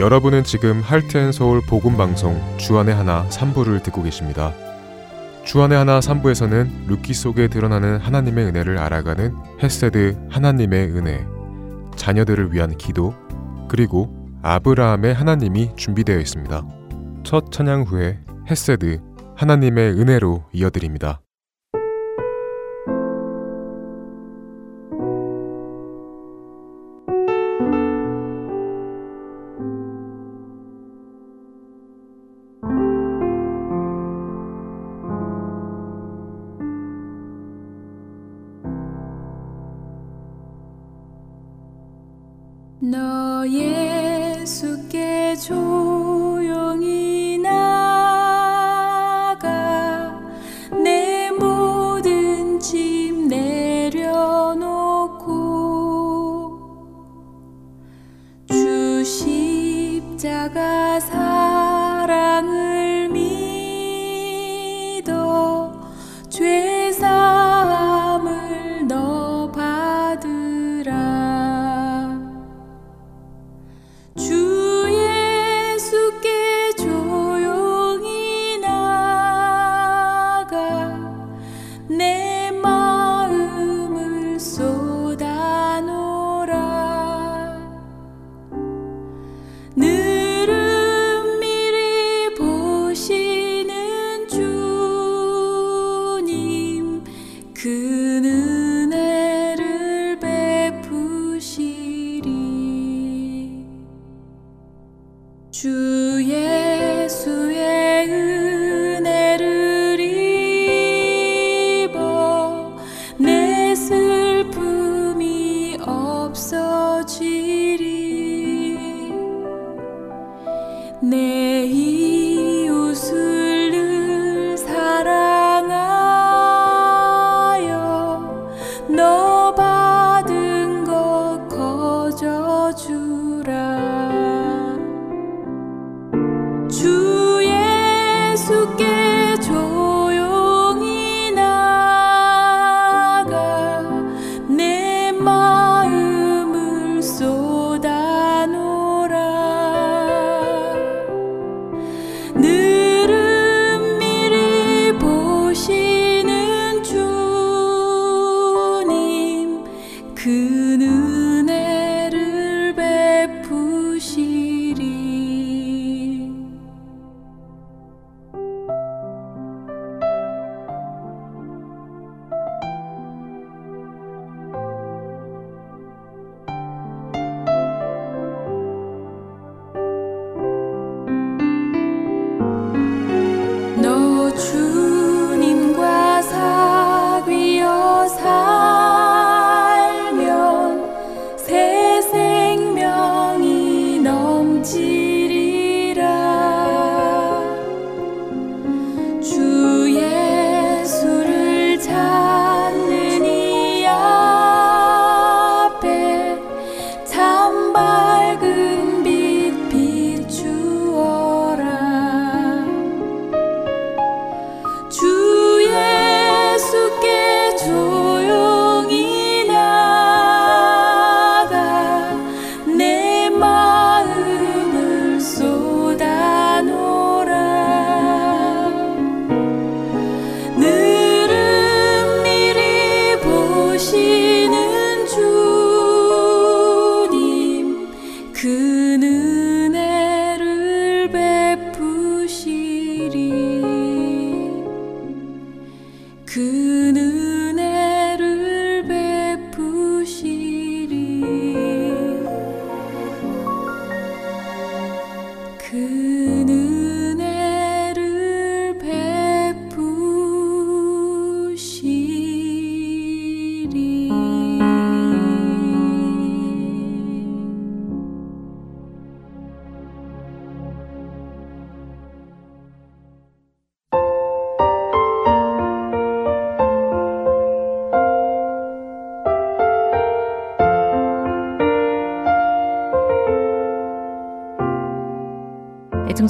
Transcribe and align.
여러분은 0.00 0.44
지금 0.44 0.80
하트앤서울 0.80 1.60
복음방송 1.66 2.56
주안의 2.56 2.94
하나 2.94 3.28
3부를 3.28 3.82
듣고 3.82 4.02
계십니다. 4.02 4.54
주안의 5.44 5.76
하나 5.76 6.00
3부에서는 6.00 6.86
룻기 6.86 7.12
속에 7.12 7.48
드러나는 7.48 7.98
하나님의 7.98 8.46
은혜를 8.46 8.78
알아가는 8.78 9.34
헤세드 9.62 10.16
하나님의 10.30 10.92
은혜, 10.92 11.26
자녀들을 11.96 12.50
위한 12.50 12.78
기도, 12.78 13.14
그리고 13.68 14.08
아브라함의 14.40 15.12
하나님이 15.12 15.72
준비되어 15.76 16.18
있습니다. 16.18 16.66
첫 17.22 17.52
찬양 17.52 17.82
후에 17.82 18.20
헤세드 18.50 19.02
하나님의 19.36 20.00
은혜로 20.00 20.44
이어드립니다. 20.54 21.20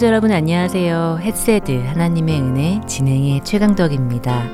애청자 0.00 0.14
여러분 0.14 0.32
안녕하세요. 0.32 1.18
햇세드 1.20 1.72
하나님의 1.72 2.40
은혜 2.40 2.80
진행의 2.86 3.44
최강덕입니다. 3.44 4.48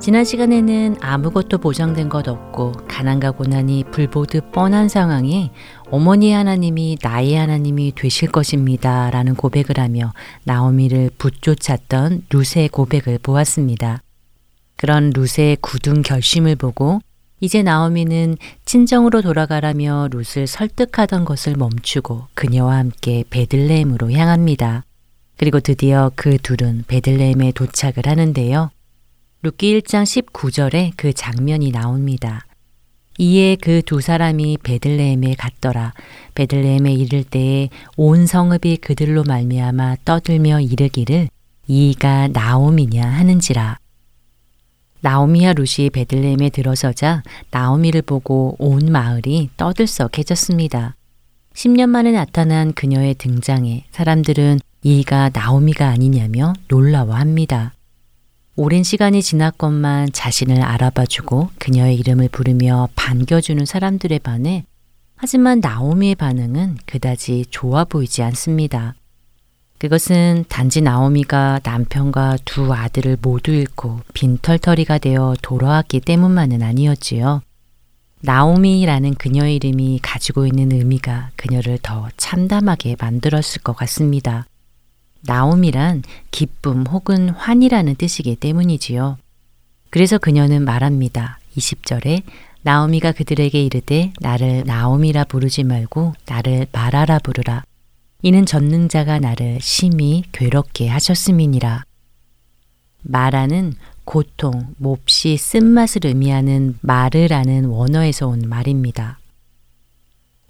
지난 0.00 0.24
시간에는 0.24 0.96
아무것도 0.98 1.58
보장된 1.58 2.08
것 2.08 2.26
없고 2.26 2.72
가난과 2.88 3.32
고난이 3.32 3.84
불보듯 3.92 4.50
뻔한 4.50 4.88
상황에 4.88 5.50
어머니 5.90 6.32
하나님이 6.32 6.96
나의 7.02 7.34
하나님이 7.34 7.92
되실 7.94 8.30
것입니다. 8.30 9.10
라는 9.10 9.34
고백을 9.34 9.78
하며 9.78 10.14
나오미를 10.44 11.10
붙쫓았던 11.18 12.22
루세의 12.30 12.70
고백을 12.70 13.18
보았습니다. 13.18 14.00
그런 14.76 15.10
루세의 15.10 15.58
굳은 15.60 16.00
결심을 16.00 16.56
보고 16.56 17.00
이제 17.40 17.62
나오미는 17.62 18.38
친정으로 18.74 19.22
돌아가라며 19.22 20.08
룻을 20.10 20.48
설득하던 20.48 21.24
것을 21.24 21.54
멈추고 21.54 22.26
그녀와 22.34 22.78
함께 22.78 23.22
베들레헴으로 23.30 24.10
향합니다. 24.10 24.84
그리고 25.36 25.60
드디어 25.60 26.10
그 26.16 26.38
둘은 26.38 26.82
베들레헴에 26.88 27.52
도착을 27.52 28.08
하는데요. 28.08 28.72
룻기 29.42 29.80
1장 29.80 30.02
19절에 30.02 30.90
그 30.96 31.12
장면이 31.12 31.70
나옵니다. 31.70 32.46
이에 33.18 33.54
그 33.54 33.80
두 33.80 34.00
사람이 34.00 34.58
베들레헴에 34.64 35.36
갔더라. 35.36 35.94
베들레헴에 36.34 36.94
이를 36.94 37.22
때에 37.22 37.68
온 37.96 38.26
성읍이 38.26 38.78
그들로 38.78 39.22
말미암아 39.22 39.98
떠들며 40.04 40.62
이르기를 40.62 41.28
이가 41.68 42.26
나옴이냐 42.26 43.06
하는지라. 43.06 43.78
나오미와 45.04 45.52
룻이 45.52 45.90
베들레헴에 45.90 46.48
들어서자 46.48 47.22
나오미를 47.50 48.00
보고 48.00 48.56
온 48.58 48.90
마을이 48.90 49.50
떠들썩해졌습니다. 49.58 50.96
10년 51.52 51.90
만에 51.90 52.10
나타난 52.10 52.72
그녀의 52.72 53.16
등장에 53.16 53.84
사람들은 53.90 54.60
이가 54.82 55.28
나오미가 55.34 55.88
아니냐며 55.88 56.54
놀라워합니다. 56.68 57.74
오랜 58.56 58.82
시간이 58.82 59.20
지났건만 59.20 60.10
자신을 60.10 60.62
알아봐주고 60.62 61.50
그녀의 61.58 61.96
이름을 61.96 62.30
부르며 62.30 62.88
반겨주는 62.96 63.62
사람들에 63.66 64.20
반해 64.20 64.64
하지만 65.16 65.60
나오미의 65.60 66.14
반응은 66.14 66.78
그다지 66.86 67.44
좋아 67.50 67.84
보이지 67.84 68.22
않습니다. 68.22 68.94
그것은 69.84 70.46
단지 70.48 70.80
나오미가 70.80 71.60
남편과 71.62 72.38
두 72.46 72.72
아들을 72.72 73.18
모두 73.20 73.50
잃고 73.50 74.00
빈털터리가 74.14 74.96
되어 74.96 75.34
돌아왔기 75.42 76.00
때문만은 76.00 76.62
아니었지요. 76.62 77.42
나오미라는 78.22 79.12
그녀의 79.16 79.56
이름이 79.56 80.00
가지고 80.02 80.46
있는 80.46 80.72
의미가 80.72 81.32
그녀를 81.36 81.78
더 81.82 82.08
참담하게 82.16 82.96
만들었을 82.98 83.60
것 83.62 83.76
같습니다. 83.76 84.46
나오미란 85.26 86.02
기쁨 86.30 86.86
혹은 86.86 87.28
환이라는 87.28 87.96
뜻이기 87.96 88.36
때문이지요. 88.36 89.18
그래서 89.90 90.16
그녀는 90.16 90.64
말합니다. 90.64 91.40
20절에 91.58 92.22
나오미가 92.62 93.12
그들에게 93.12 93.62
이르되 93.62 94.14
나를 94.18 94.62
나오미라 94.64 95.24
부르지 95.24 95.62
말고 95.62 96.14
나를 96.24 96.68
마라라 96.72 97.18
부르라. 97.18 97.64
이는 98.26 98.46
전능자가 98.46 99.18
나를 99.18 99.58
심히 99.60 100.24
괴롭게 100.32 100.88
하셨음이니라. 100.88 101.84
마라는 103.02 103.74
고통, 104.06 104.68
몹시 104.78 105.36
쓴맛을 105.36 106.06
의미하는 106.06 106.78
마르라는 106.80 107.66
원어에서 107.66 108.28
온 108.28 108.40
말입니다. 108.48 109.18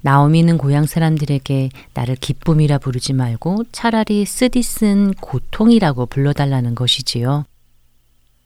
나오미는 0.03 0.57
고향 0.57 0.87
사람들에게 0.87 1.71
나를 1.95 2.15
기쁨이라 2.15 2.79
부르지 2.79 3.13
말고 3.13 3.65
차라리 3.73 4.25
쓰디쓴 4.25 5.15
고통이라고 5.15 6.07
불러달라는 6.07 6.77
것이지요. 6.77 7.45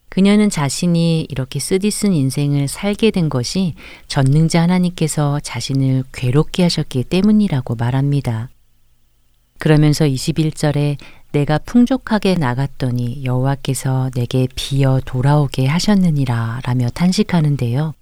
그녀는 0.08 0.48
자신이 0.48 1.26
이렇게 1.28 1.58
쓰디쓴 1.58 2.14
인생을 2.14 2.66
살게 2.66 3.10
된 3.10 3.28
것이 3.28 3.74
전능자 4.06 4.62
하나님께서 4.62 5.38
자신을 5.40 6.04
괴롭게 6.14 6.62
하셨기 6.62 7.04
때문이라고 7.04 7.74
말합니다. 7.74 8.48
그러면서 9.58 10.04
21절에 10.04 10.96
내가 11.32 11.58
풍족하게 11.58 12.36
나갔더니 12.36 13.24
여호와께서 13.24 14.10
내게 14.14 14.48
비어 14.54 15.00
돌아오게 15.04 15.66
하셨느니라 15.66 16.60
라며 16.64 16.88
탄식하는데요. 16.88 17.92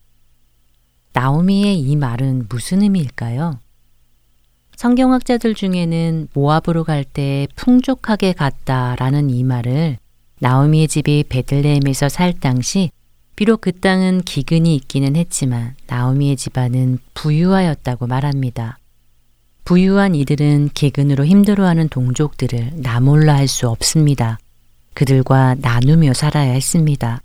나오미의 1.12 1.80
이 1.80 1.96
말은 1.96 2.46
무슨 2.48 2.82
의미일까요? 2.82 3.58
성경학자들 4.76 5.54
중에는 5.54 6.28
모압으로 6.34 6.84
갈 6.84 7.04
때 7.04 7.48
풍족하게 7.56 8.34
갔다라는 8.34 9.30
이 9.30 9.42
말을 9.42 9.96
나오미의 10.40 10.86
집이 10.88 11.24
베들레헴에서 11.30 12.10
살 12.10 12.34
당시 12.34 12.90
비록 13.36 13.62
그 13.62 13.72
땅은 13.72 14.20
기근이 14.22 14.74
있기는 14.76 15.16
했지만 15.16 15.74
나오미의 15.86 16.36
집안은 16.36 16.98
부유하였다고 17.14 18.06
말합니다. 18.06 18.78
부유한 19.66 20.14
이들은 20.14 20.70
기근으로 20.74 21.26
힘들어하는 21.26 21.88
동족들을 21.88 22.74
나몰라 22.76 23.34
할 23.34 23.48
수 23.48 23.68
없습니다. 23.68 24.38
그들과 24.94 25.56
나누며 25.58 26.14
살아야 26.14 26.52
했습니다. 26.52 27.20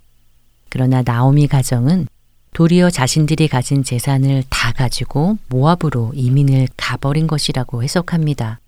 그러나 0.68 1.02
나오미 1.04 1.46
가정은 1.46 2.08
도리어 2.52 2.90
자신들이 2.90 3.46
가진 3.46 3.84
재산을 3.84 4.42
다 4.50 4.72
가지고 4.72 5.38
모압으로 5.50 6.10
이민을 6.16 6.66
가버린 6.76 7.28
것이라고 7.28 7.84
해석합니다. 7.84 8.58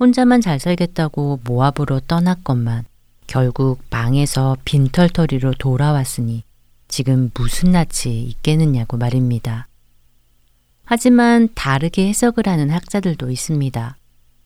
혼자만 0.00 0.40
잘 0.40 0.58
살겠다고 0.58 1.40
모압으로 1.44 2.00
떠났건만 2.00 2.86
결국 3.28 3.82
망해서 3.88 4.56
빈털터리로 4.64 5.54
돌아왔으니 5.60 6.42
지금 6.88 7.30
무슨 7.34 7.70
낯이 7.70 8.22
있겠느냐고 8.24 8.96
말입니다. 8.96 9.68
하지만 10.86 11.48
다르게 11.54 12.08
해석을 12.08 12.46
하는 12.46 12.70
학자들도 12.70 13.30
있습니다. 13.30 13.96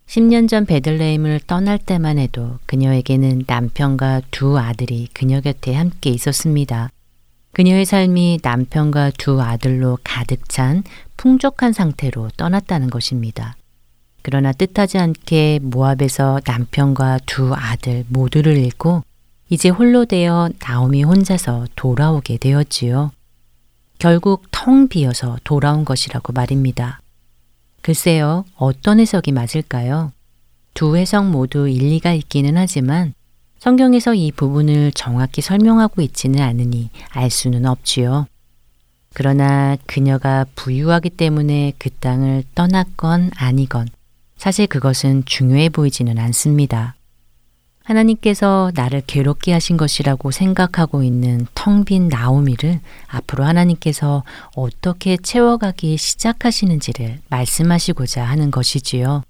10년 0.07 0.49
전 0.49 0.67
베들레헴을 0.67 1.41
떠날 1.47 1.79
때만 1.79 2.19
해도 2.19 2.59
그녀에게는 2.67 3.45
남편과 3.47 4.23
두 4.31 4.59
아들이 4.59 5.09
그녀 5.13 5.41
곁에 5.41 5.75
함께 5.75 6.11
있었습니다. 6.11 6.91
그녀의 7.53 7.85
삶이 7.85 8.41
남편과 8.43 9.13
두 9.19 9.41
아들로 9.41 9.99
가득 10.03 10.49
찬 10.49 10.83
풍족한 11.17 11.73
상태로 11.73 12.31
떠났다는 12.37 12.89
것입니다. 12.91 13.55
그러나 14.23 14.53
뜻하지 14.53 14.99
않게 14.99 15.61
모압에서 15.63 16.41
남편과 16.47 17.21
두 17.27 17.53
아들 17.55 18.05
모두를 18.09 18.57
잃고 18.57 19.03
이제 19.51 19.69
홀로 19.69 20.07
되어 20.07 20.49
나오미 20.59 21.03
혼자서 21.03 21.67
돌아오게 21.77 22.39
되었지요. 22.39 23.13
결국 24.01 24.45
텅 24.51 24.89
비어서 24.89 25.37
돌아온 25.45 25.85
것이라고 25.85 26.33
말입니다. 26.33 27.03
글쎄요, 27.83 28.47
어떤 28.57 28.99
해석이 28.99 29.31
맞을까요? 29.31 30.13
두 30.73 30.97
해석 30.97 31.29
모두 31.29 31.69
일리가 31.69 32.15
있기는 32.15 32.57
하지만 32.57 33.13
성경에서 33.59 34.15
이 34.15 34.33
부분을 34.33 34.93
정확히 34.93 35.43
설명하고 35.43 36.01
있지는 36.01 36.41
않으니 36.41 36.89
알 37.11 37.29
수는 37.29 37.67
없지요. 37.67 38.27
그러나 39.13 39.77
그녀가 39.85 40.47
부유하기 40.55 41.11
때문에 41.11 41.75
그 41.79 41.91
땅을 41.91 42.45
떠났건 42.55 43.33
아니건 43.37 43.89
사실 44.39 44.67
그것은 44.67 45.25
중요해 45.27 45.69
보이지는 45.69 46.19
않습니다. 46.19 46.95
하나님께서 47.85 48.71
나를 48.75 49.03
괴롭게 49.07 49.53
하신 49.53 49.77
것이라고 49.77 50.31
생각하고 50.31 51.03
있는 51.03 51.47
텅 51.55 51.85
빈 51.85 52.09
나오미를 52.09 52.81
앞으로 53.09 53.45
하나님께서 53.45 54.23
어떻게 54.55 55.17
채워가기 55.17 55.97
시작하시는지를 55.97 57.21
말씀하시고자 57.29 58.25
하는 58.25 58.51
것이지요. 58.51 59.23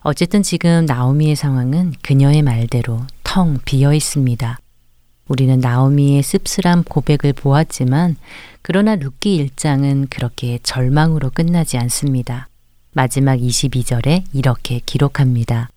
어쨌든 0.00 0.42
지금 0.42 0.84
나오미의 0.86 1.36
상황은 1.36 1.94
그녀의 2.02 2.42
말대로 2.42 3.00
텅 3.24 3.58
비어 3.64 3.94
있습니다. 3.94 4.58
우리는 5.28 5.58
나오미의 5.60 6.22
씁쓸한 6.22 6.84
고백을 6.84 7.32
보았지만 7.32 8.16
그러나 8.60 8.96
룻기 8.96 9.46
1장은 9.46 10.08
그렇게 10.10 10.58
절망으로 10.62 11.30
끝나지 11.30 11.78
않습니다. 11.78 12.48
마지막 12.92 13.36
22절에 13.36 14.24
이렇게 14.34 14.80
기록합니다. 14.84 15.71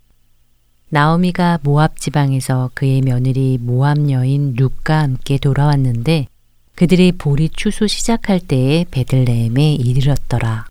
나오미가 0.89 1.59
모압 1.63 1.99
지방에서 1.99 2.71
그의 2.73 3.01
며느리 3.01 3.57
모압 3.59 4.09
여인 4.09 4.53
룻과 4.55 4.99
함께 4.99 5.37
돌아왔는데 5.37 6.27
그들이 6.75 7.11
보리 7.13 7.49
추수 7.49 7.87
시작할 7.87 8.39
때에 8.39 8.85
베들레헴에 8.91 9.75
이르렀더라. 9.75 10.65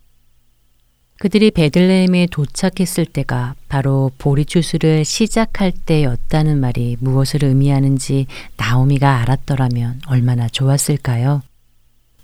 그들이 1.18 1.50
베들레헴에 1.50 2.26
도착했을 2.30 3.06
때가 3.06 3.54
바로 3.68 4.10
보리 4.18 4.44
추수를 4.44 5.04
시작할 5.04 5.72
때였다는 5.72 6.60
말이 6.60 6.96
무엇을 7.00 7.44
의미하는지 7.44 8.26
나오미가 8.56 9.20
알았더라면 9.20 10.02
얼마나 10.06 10.48
좋았을까요? 10.48 11.42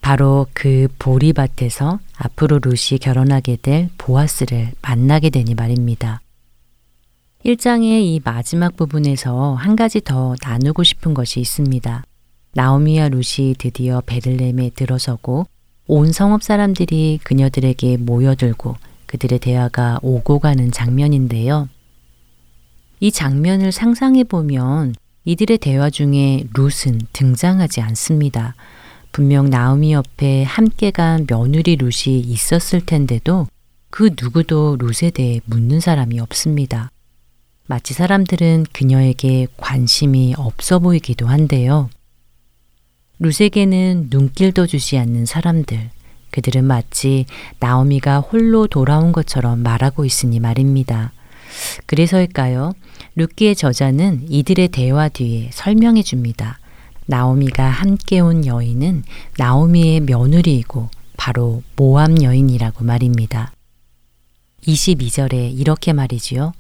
바로 0.01 0.47
그 0.53 0.89
보리밭에서 0.99 2.01
앞으로 2.17 2.59
루시 2.59 2.99
결혼하게 2.99 3.57
될 3.63 3.89
보아스를 3.97 4.73
만나게 4.83 5.31
되니 5.31 5.55
말입니다. 5.55 6.21
1장의 7.45 8.03
이 8.03 8.21
마지막 8.23 8.77
부분에서 8.77 9.55
한 9.55 9.75
가지 9.75 10.03
더 10.03 10.35
나누고 10.43 10.85
싶은 10.85 11.15
것이 11.15 11.41
있습니다. 11.41 12.05
나오미와 12.53 13.09
루시 13.09 13.55
드디어 13.59 14.03
베들렘에 14.05 14.71
들어서고 14.75 15.47
온 15.87 16.13
성읍 16.13 16.43
사람들이 16.43 17.19
그녀들에게 17.25 17.97
모여들고 17.97 18.77
그들의 19.07 19.39
대화가 19.39 19.99
오고 20.03 20.39
가는 20.41 20.71
장면인데요. 20.71 21.69
이 23.01 23.11
장면을 23.11 23.73
상상해 23.73 24.25
보면 24.25 24.95
이들의 25.25 25.59
대화 25.59 25.89
중에 25.89 26.45
룻은 26.55 27.01
등장하지 27.15 27.81
않습니다. 27.81 28.55
분명 29.13 29.49
나오미 29.49 29.95
옆에 29.95 30.43
함께 30.43 30.91
간 30.91 31.27
며느리 31.27 31.77
룻이 31.77 32.21
있었을 32.21 32.85
텐데도 32.85 33.47
그 33.89 34.11
누구도 34.21 34.77
룻에 34.79 35.11
대해 35.11 35.41
묻는 35.47 35.81
사람이 35.81 36.21
없습니다. 36.21 36.91
마치 37.71 37.95
사람들은 37.95 38.67
그녀에게 38.73 39.47
관심이 39.57 40.35
없어 40.37 40.81
보이기도 40.81 41.29
한데요. 41.29 41.89
룻에게는 43.21 44.09
눈길도 44.11 44.67
주지 44.67 44.99
않는 44.99 45.25
사람들, 45.25 45.91
그들은 46.33 46.65
마치 46.65 47.27
나오미가 47.61 48.19
홀로 48.19 48.67
돌아온 48.67 49.13
것처럼 49.13 49.61
말하고 49.61 50.05
있으니 50.05 50.41
말입니다. 50.41 51.13
그래서일까요? 51.87 52.73
룻기의 53.15 53.55
저자는 53.55 54.27
이들의 54.29 54.67
대화 54.71 55.09
뒤에 55.09 55.51
설명해 55.53 56.03
줍니다. 56.03 56.59
나오미가 57.07 57.69
함께 57.69 58.19
온 58.19 58.47
여인은 58.47 59.05
나오미의 59.39 60.01
며느리이고 60.01 60.89
바로 61.17 61.63
모함 61.77 62.21
여인이라고 62.21 62.83
말입니다. 62.83 63.53
22절에 64.67 65.57
이렇게 65.57 65.93
말이지요. 65.93 66.53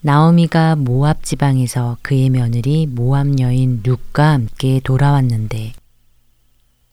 나오미가 0.00 0.76
모압 0.76 1.24
지방에서 1.24 1.96
그의 2.02 2.30
며느리 2.30 2.86
모압 2.86 3.40
여인 3.40 3.80
룻과 3.82 4.32
함께 4.32 4.80
돌아왔는데 4.84 5.72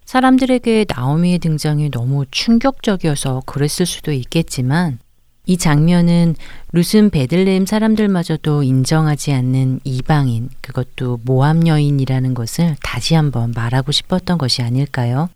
사람들에게 0.06 0.86
나오미의 0.88 1.40
등장이 1.40 1.92
너무 1.92 2.26
충격적이어서 2.32 3.44
그랬을 3.46 3.86
수도 3.86 4.12
있겠지만 4.12 5.00
이 5.48 5.58
장면은 5.58 6.36
룻은 6.72 7.12
베들레헴 7.12 7.68
사람들마저도 7.68 8.64
인정하지 8.64 9.32
않는 9.34 9.82
이방인, 9.84 10.50
그것도 10.62 11.20
모함 11.24 11.68
여인이라는 11.68 12.34
것을 12.34 12.76
다시 12.82 13.14
한번 13.14 13.54
말하고 13.56 13.92
싶었던 13.92 14.40
것이 14.40 14.64
아닐까요? 14.64 15.30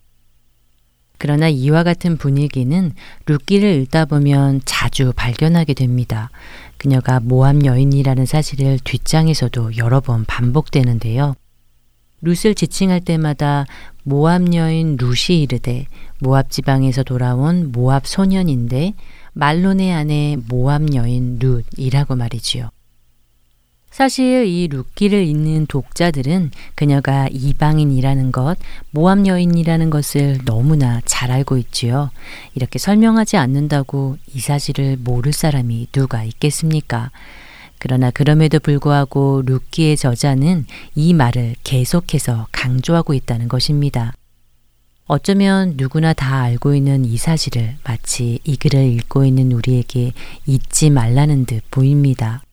그러나 1.20 1.48
이와 1.50 1.84
같은 1.84 2.18
분위기는 2.18 2.92
룻기를 3.28 3.82
읽다 3.82 4.06
보면 4.06 4.62
자주 4.66 5.14
발견하게 5.16 5.76
됩니다. 5.76 6.32
그녀가 6.80 7.20
모함 7.20 7.66
여인이라는 7.66 8.26
사실을 8.26 8.80
뒷장에서도 8.84 9.76
여러 9.78 10.00
번 10.00 10.24
반복되는데요. 10.26 11.36
룻을 12.22 12.56
지칭할 12.56 13.02
때마다 13.02 13.66
모압 14.04 14.54
여인 14.54 14.96
룻이 14.98 15.42
이르되 15.42 15.86
모압 16.20 16.50
지방에서 16.50 17.04
돌아온 17.04 17.72
모압 17.72 18.08
소년인데 18.08 18.94
말론의 19.34 19.94
아내 19.94 20.38
모압 20.48 20.96
여인 20.96 21.38
룻이라고 21.40 22.16
말이지요. 22.16 22.70
사실 24.00 24.46
이 24.46 24.70
룻기를 24.70 25.28
읽는 25.28 25.66
독자들은 25.66 26.52
그녀가 26.76 27.28
이방인이라는 27.34 28.32
것, 28.32 28.56
모압 28.92 29.28
여인이라는 29.28 29.90
것을 29.90 30.38
너무나 30.46 31.02
잘 31.04 31.32
알고 31.32 31.58
있지요. 31.58 32.10
이렇게 32.56 32.80
설명하지 32.80 33.36
않는다고 33.36 34.16
이 34.34 34.40
사실을 34.40 34.96
모를 34.96 35.34
사람이 35.34 35.88
누가 35.92 36.24
있겠습니까? 36.24 37.12
그러나 37.78 38.10
그럼에도 38.10 38.60
불구하고 38.60 39.44
룻기의 39.46 39.98
저자는 39.98 40.66
이 40.96 41.14
말을 41.14 41.56
계속해서 41.66 42.48
강조하고 42.54 43.14
있다는 43.14 43.50
것입니다. 43.50 44.14
어쩌면 45.08 45.74
누구나 45.76 46.14
다 46.14 46.44
알고 46.44 46.74
있는 46.74 47.04
이 47.04 47.18
사실을 47.18 47.76
마치 47.84 48.40
이 48.46 48.56
글을 48.56 48.82
읽고 48.94 49.26
있는 49.26 49.52
우리에게 49.52 50.14
잊지 50.46 50.90
말라는 50.90 51.44
듯 51.44 51.64
보입니다. 51.70 52.44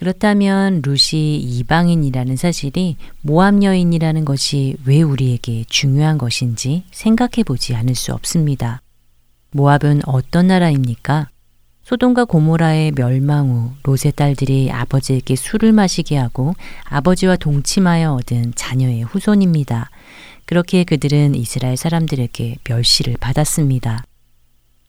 그렇다면 0.00 0.80
룻이 0.82 1.36
이방인이라는 1.36 2.34
사실이 2.34 2.96
모함 3.20 3.62
여인이라는 3.62 4.24
것이 4.24 4.78
왜 4.86 5.02
우리에게 5.02 5.64
중요한 5.68 6.16
것인지 6.16 6.84
생각해 6.90 7.42
보지 7.44 7.74
않을 7.74 7.94
수 7.94 8.14
없습니다. 8.14 8.80
모압은 9.50 10.00
어떤 10.06 10.46
나라입니까? 10.46 11.28
소돔과 11.82 12.24
고모라의 12.24 12.92
멸망 12.92 13.50
후 13.50 13.72
롯의 13.82 14.14
딸들이 14.16 14.70
아버지에게 14.72 15.36
술을 15.36 15.72
마시게 15.72 16.16
하고 16.16 16.54
아버지와 16.84 17.36
동침하여 17.36 18.14
얻은 18.14 18.54
자녀의 18.56 19.02
후손입니다. 19.02 19.90
그렇게 20.46 20.84
그들은 20.84 21.34
이스라엘 21.34 21.76
사람들에게 21.76 22.56
멸시를 22.66 23.18
받았습니다. 23.20 24.04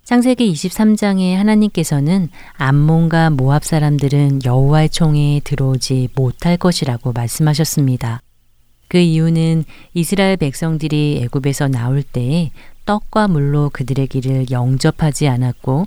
창세기 0.03 0.51
23장에 0.51 1.36
하나님께서는 1.36 2.29
암몬과 2.58 3.29
모압 3.31 3.63
사람들은 3.63 4.41
여호와의 4.43 4.89
총회에 4.89 5.41
들어오지 5.41 6.10
못할 6.15 6.58
것이라고 6.58 7.13
말씀하셨습니다. 7.13 8.22
그 8.88 8.98
이유는 8.98 9.63
이스라엘 9.93 10.36
백성들이 10.38 11.22
애굽에서 11.24 11.70
나올 11.70 12.03
때에 12.03 12.51
떡과 12.86 13.29
물로 13.29 13.70
그들의 13.72 14.08
길을 14.08 14.51
영접하지 14.51 15.27
않았고 15.27 15.86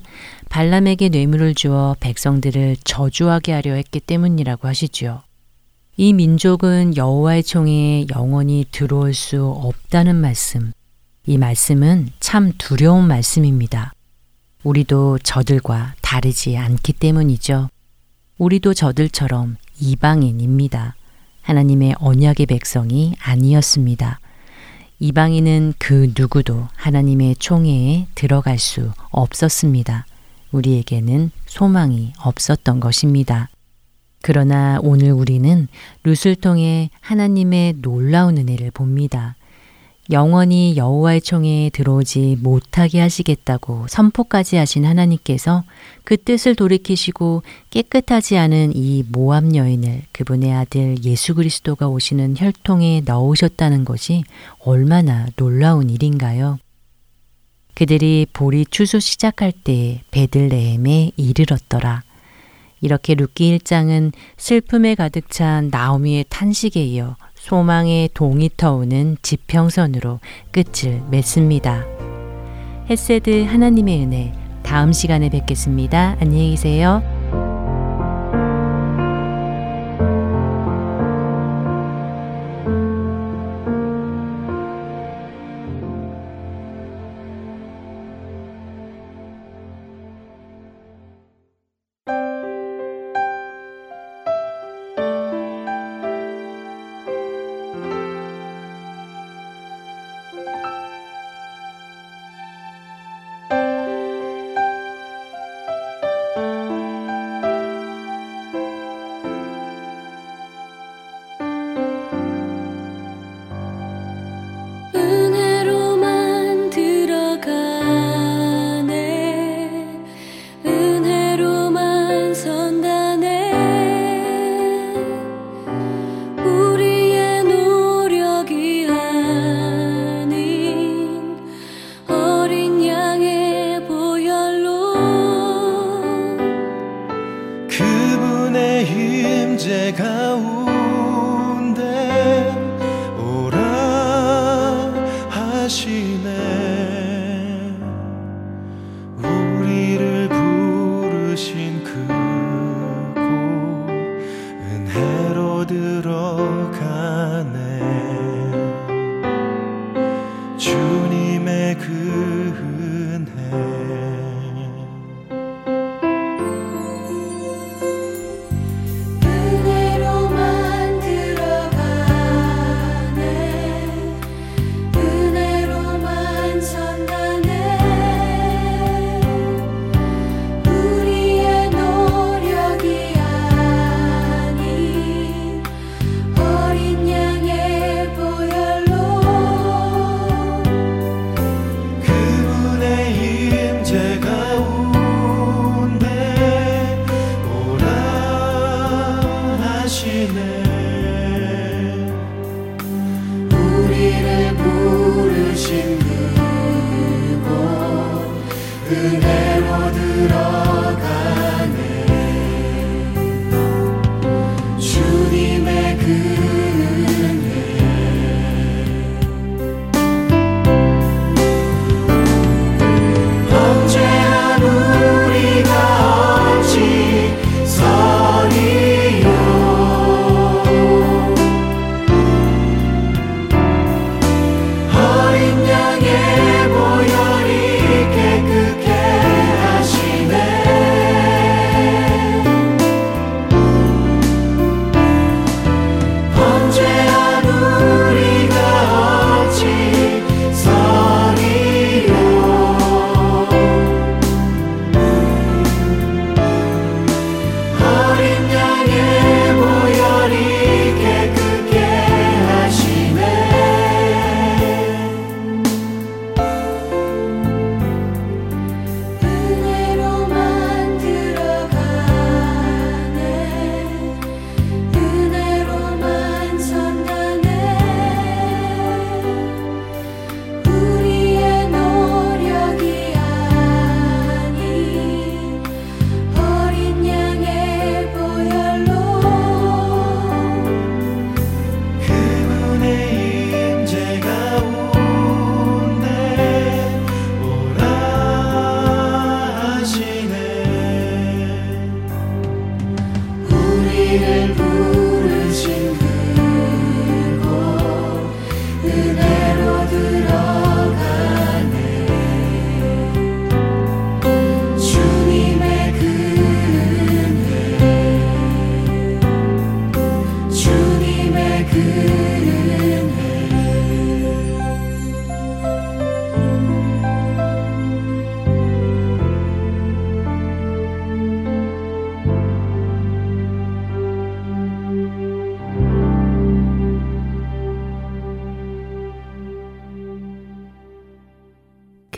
발람에게 0.49 1.09
뇌물을 1.09 1.53
주어 1.53 1.95
백성들을 1.99 2.77
저주하게 2.83 3.51
하려 3.51 3.73
했기 3.73 3.99
때문이라고 3.99 4.67
하시지요. 4.67 5.21
이 5.97 6.13
민족은 6.13 6.97
여호와의 6.97 7.43
총회에 7.43 8.07
영원히 8.15 8.65
들어올 8.71 9.13
수 9.13 9.45
없다는 9.45 10.15
말씀. 10.15 10.71
이 11.27 11.37
말씀은 11.37 12.09
참 12.19 12.53
두려운 12.57 13.07
말씀입니다. 13.07 13.94
우리도 14.65 15.19
저들과 15.19 15.93
다르지 16.01 16.57
않기 16.57 16.93
때문이죠. 16.93 17.69
우리도 18.39 18.73
저들처럼 18.73 19.57
이방인입니다. 19.79 20.95
하나님의 21.43 21.95
언약의 21.99 22.47
백성이 22.47 23.13
아니었습니다. 23.21 24.19
이방인은 24.97 25.75
그 25.77 26.11
누구도 26.17 26.67
하나님의 26.73 27.35
총회에 27.35 28.07
들어갈 28.15 28.57
수 28.57 28.91
없었습니다. 29.11 30.07
우리에게는 30.51 31.29
소망이 31.45 32.13
없었던 32.19 32.79
것입니다. 32.79 33.49
그러나 34.23 34.79
오늘 34.81 35.11
우리는 35.11 35.67
룻을 36.03 36.35
통해 36.37 36.89
하나님의 37.01 37.75
놀라운 37.83 38.39
은혜를 38.39 38.71
봅니다. 38.71 39.35
영원히 40.11 40.77
여호와의 40.77 41.21
총회에 41.21 41.71
들어오지 41.71 42.37
못하게 42.41 42.99
하시겠다고 42.99 43.87
선포까지 43.89 44.55
하신 44.55 44.85
하나님께서 44.85 45.63
그 46.03 46.15
뜻을 46.15 46.55
돌이키시고 46.55 47.41
깨끗하지 47.71 48.37
않은 48.37 48.73
이 48.75 49.03
모함 49.11 49.55
여인을 49.55 50.03
그분의 50.11 50.53
아들 50.53 51.03
예수 51.03 51.33
그리스도가 51.33 51.87
오시는 51.87 52.35
혈통에 52.37 53.01
넣으셨다는 53.05 53.83
것이 53.83 54.23
얼마나 54.59 55.25
놀라운 55.35 55.89
일인가요? 55.89 56.59
그들이 57.73 58.27
보리 58.31 58.65
추수 58.65 58.99
시작할 58.99 59.51
때에 59.51 60.01
베들레헴에 60.11 61.11
이르렀더라. 61.17 62.03
이렇게 62.79 63.15
룻기 63.15 63.57
1장은 63.57 64.13
슬픔에 64.37 64.93
가득 64.95 65.31
찬 65.31 65.69
나오미의 65.71 66.25
탄식에 66.29 66.83
이어 66.83 67.15
소망의 67.45 68.09
동이 68.15 68.49
터오는 68.57 69.17
지평선으로 69.21 70.19
끝을 70.51 71.03
맺습니다. 71.11 71.85
햇세드 72.89 73.43
하나님의 73.43 74.01
은혜 74.01 74.33
다음 74.63 74.91
시간에 74.91 75.29
뵙겠습니다. 75.29 76.17
안녕히 76.19 76.49
계세요. 76.51 77.03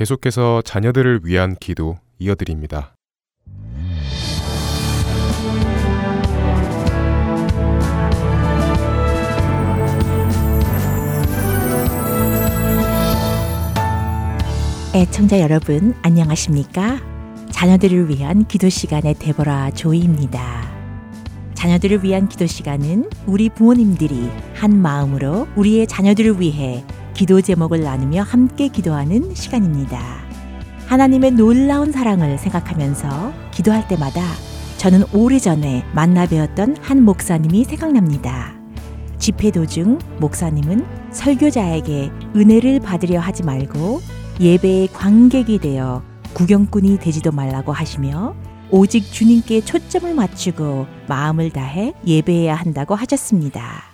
계속해서 0.08 0.62
자녀들을 0.62 1.22
위한 1.24 1.58
기도 1.60 1.98
이어드립니다. 2.18 2.96
애청자 14.96 15.42
여러분, 15.42 15.94
안녕하십니까? 16.02 17.02
자녀들을 17.52 18.08
위한 18.08 18.46
기도 18.46 18.70
시간의 18.70 19.16
데보라 19.16 19.72
조이입니다. 19.72 20.72
자녀들을 21.54 22.06
위한 22.06 22.30
기도 22.30 22.46
시간은 22.46 23.10
우리 23.26 23.50
부모님들이 23.50 24.30
한 24.54 24.82
마음으로 24.82 25.50
우리의 25.58 25.86
자녀들을 25.86 26.40
위해 26.40 26.86
기도 27.18 27.42
제목을 27.42 27.82
나누며 27.82 28.22
함께 28.22 28.68
기도하는 28.68 29.34
시간입니다. 29.34 30.00
하나님의 30.86 31.32
놀라운 31.32 31.92
사랑을 31.92 32.38
생각하면서 32.38 33.34
기도할 33.50 33.88
때마다 33.88 34.22
저는 34.78 35.02
오래전에 35.12 35.84
만나 35.96 36.28
뵈었던 36.28 36.78
한 36.80 37.02
목사님이 37.02 37.64
생각납니다. 37.64 38.54
집회 39.18 39.50
도중 39.50 39.98
목사님은 40.20 40.86
설교자에게 41.10 42.12
은혜를 42.36 42.82
받으려 42.82 43.20
하지 43.20 43.42
말고 43.42 44.00
예배의 44.40 44.90
관객이 44.90 45.58
되어 45.58 46.04
구경꾼이 46.36 47.00
되지도 47.00 47.32
말라고 47.32 47.72
하시며 47.72 48.36
오직 48.70 49.12
주님께 49.12 49.62
초점을 49.62 50.14
맞추고 50.14 50.86
마음을 51.08 51.50
다해 51.50 51.94
예배해야 52.06 52.54
한다고 52.54 52.94
하셨습니다. 52.94 53.86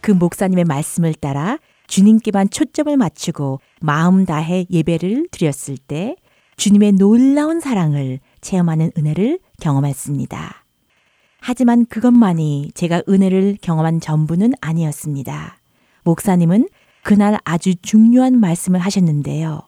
그 0.00 0.10
목사님의 0.10 0.64
말씀을 0.64 1.12
따라 1.12 1.58
주님께만 1.88 2.50
초점을 2.50 2.96
맞추고 2.96 3.60
마음 3.80 4.24
다해 4.24 4.66
예배를 4.70 5.28
드렸을 5.30 5.76
때 5.78 6.16
주님의 6.56 6.92
놀라운 6.92 7.60
사랑을 7.60 8.20
체험하는 8.40 8.92
은혜를 8.96 9.38
경험했습니다. 9.60 10.64
하지만 11.40 11.86
그것만이 11.86 12.72
제가 12.74 13.02
은혜를 13.08 13.58
경험한 13.60 14.00
전부는 14.00 14.54
아니었습니다. 14.60 15.58
목사님은 16.04 16.68
그날 17.02 17.38
아주 17.44 17.76
중요한 17.76 18.40
말씀을 18.40 18.80
하셨는데요. 18.80 19.62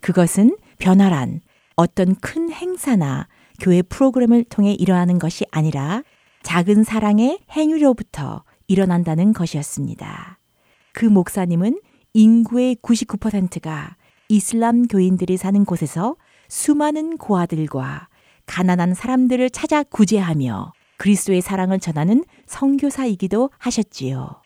그것은 0.00 0.56
변화란 0.78 1.40
어떤 1.76 2.14
큰 2.16 2.52
행사나 2.52 3.26
교회 3.60 3.80
프로그램을 3.80 4.44
통해 4.44 4.72
일어나는 4.72 5.18
것이 5.18 5.46
아니라 5.50 6.02
작은 6.42 6.84
사랑의 6.84 7.38
행위로부터 7.52 8.44
일어난다는 8.66 9.32
것이었습니다. 9.32 10.38
그 10.94 11.04
목사님은 11.04 11.80
인구의 12.14 12.76
99%가 12.76 13.96
이슬람 14.28 14.86
교인들이 14.86 15.36
사는 15.36 15.64
곳에서 15.64 16.16
수많은 16.48 17.18
고아들과 17.18 18.08
가난한 18.46 18.94
사람들을 18.94 19.50
찾아 19.50 19.82
구제하며 19.82 20.72
그리스도의 20.96 21.40
사랑을 21.42 21.80
전하는 21.80 22.24
성교사이기도 22.46 23.50
하셨지요. 23.58 24.40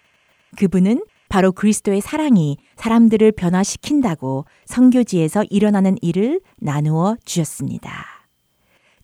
그분은 0.57 1.05
바로 1.29 1.53
그리스도의 1.53 2.01
사랑이 2.01 2.57
사람들을 2.77 3.31
변화시킨다고 3.33 4.47
성교지에서 4.65 5.45
일어나는 5.51 5.97
일을 6.01 6.41
나누어 6.57 7.17
주셨습니다. 7.27 7.93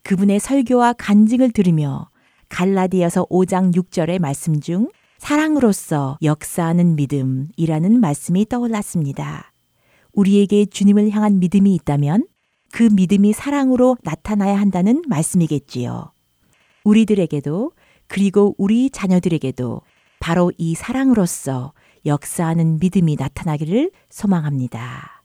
그분의 0.02 0.40
설교와 0.40 0.94
간증을 0.94 1.50
들으며 1.50 2.08
갈라디아서 2.48 3.26
5장 3.26 3.74
6절의 3.74 4.20
말씀 4.20 4.60
중 4.60 4.88
사랑으로서 5.24 6.18
역사하는 6.22 6.96
믿음이라는 6.96 7.98
말씀이 7.98 8.44
떠올랐습니다. 8.46 9.54
우리에게 10.12 10.66
주님을 10.66 11.12
향한 11.12 11.38
믿음이 11.38 11.74
있다면 11.76 12.26
그 12.70 12.82
믿음이 12.92 13.32
사랑으로 13.32 13.96
나타나야 14.02 14.60
한다는 14.60 15.02
말씀이겠지요. 15.08 16.12
우리들에게도 16.84 17.72
그리고 18.06 18.54
우리 18.58 18.90
자녀들에게도 18.90 19.80
바로 20.20 20.52
이 20.58 20.74
사랑으로서 20.74 21.72
역사하는 22.04 22.78
믿음이 22.78 23.16
나타나기를 23.18 23.92
소망합니다. 24.10 25.24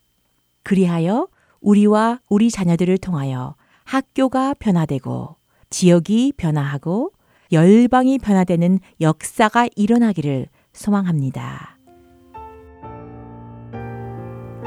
그리하여 0.63 1.27
우리와 1.59 2.21
우리 2.29 2.49
자녀들을 2.49 2.99
통하여 2.99 3.57
학교가 3.83 4.53
변화되고 4.59 5.35
지역이 5.69 6.35
변화하고 6.37 7.11
열방이 7.51 8.19
변화되는 8.19 8.79
역사가 9.01 9.67
일어나기를 9.75 10.47
소망합니다. 10.73 11.77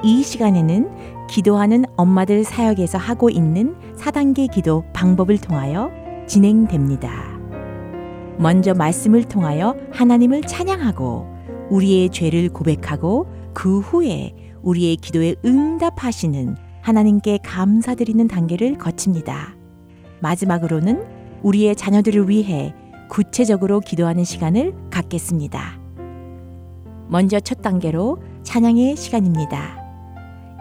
이 0.04 0.22
시간에는 0.22 1.26
기도하는 1.28 1.84
엄마들 1.96 2.42
사역에서 2.42 2.98
하고 2.98 3.30
있는 3.30 3.76
4단계 3.96 4.50
기도 4.50 4.84
방법을 4.92 5.38
통하여 5.38 5.90
진행됩니다. 6.26 7.38
먼저 8.38 8.74
말씀을 8.74 9.24
통하여 9.24 9.76
하나님을 9.92 10.42
찬양하고 10.42 11.28
우리의 11.70 12.10
죄를 12.10 12.48
고백하고 12.48 13.28
그 13.54 13.78
후에 13.78 14.34
우리의 14.62 14.96
기도에 14.96 15.36
응답하시는 15.44 16.56
하나님께 16.80 17.38
감사드리는 17.44 18.26
단계를 18.26 18.78
거칩니다. 18.78 19.54
마지막으로는 20.20 21.21
우리의 21.42 21.76
자녀들을 21.76 22.28
위해 22.28 22.74
구체적으로 23.08 23.80
기도하는 23.80 24.24
시간을 24.24 24.74
갖겠습니다. 24.90 25.78
먼저 27.08 27.40
첫 27.40 27.60
단계로 27.62 28.18
찬양의 28.42 28.96
시간입니다. 28.96 29.82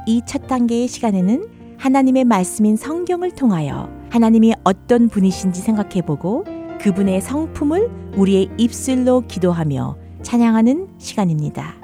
이 0.07 0.21
첫 0.25 0.47
단계의 0.47 0.87
시간에는 0.87 1.47
하나님의 1.77 2.25
말씀인 2.25 2.75
성경을 2.75 3.31
통하여 3.31 3.89
하나님이 4.09 4.53
어떤 4.63 5.07
분이신지 5.09 5.61
생각해 5.61 6.01
보고 6.01 6.43
그분의 6.79 7.21
성품을 7.21 8.13
우리의 8.17 8.49
입술로 8.57 9.21
기도하며 9.27 9.97
찬양하는 10.23 10.87
시간입니다. 10.97 11.75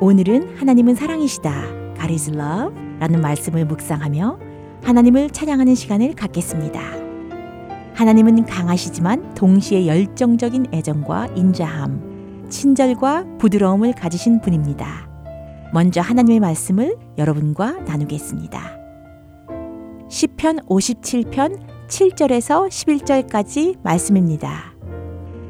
오늘은 0.00 0.56
하나님은 0.56 0.94
사랑이시다. 0.94 1.52
God 1.98 2.12
is 2.12 2.30
love 2.30 2.74
라는 2.98 3.20
말씀을 3.20 3.66
묵상하며 3.66 4.38
하나님을 4.82 5.30
찬양하는 5.30 5.74
시간을 5.74 6.14
갖겠습니다. 6.14 7.09
하나님은 8.00 8.46
강하시지만 8.46 9.34
동시에 9.34 9.86
열정적인 9.86 10.68
애정과 10.72 11.26
인자함, 11.36 12.46
친절과 12.48 13.36
부드러움을 13.36 13.92
가지신 13.92 14.40
분입니다. 14.40 15.06
먼저 15.74 16.00
하나님의 16.00 16.40
말씀을 16.40 16.96
여러분과 17.18 17.72
나누겠습니다. 17.72 18.58
시편 20.08 20.60
57편 20.60 21.60
7절에서 21.88 22.70
11절까지 22.70 23.76
말씀입니다. 23.82 24.72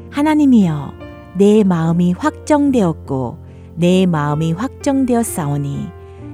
하나님이여 0.09 0.93
내 1.37 1.63
마음이 1.63 2.11
확정되었고 2.11 3.37
내 3.75 4.05
마음이 4.05 4.51
확정되었사오니 4.51 5.87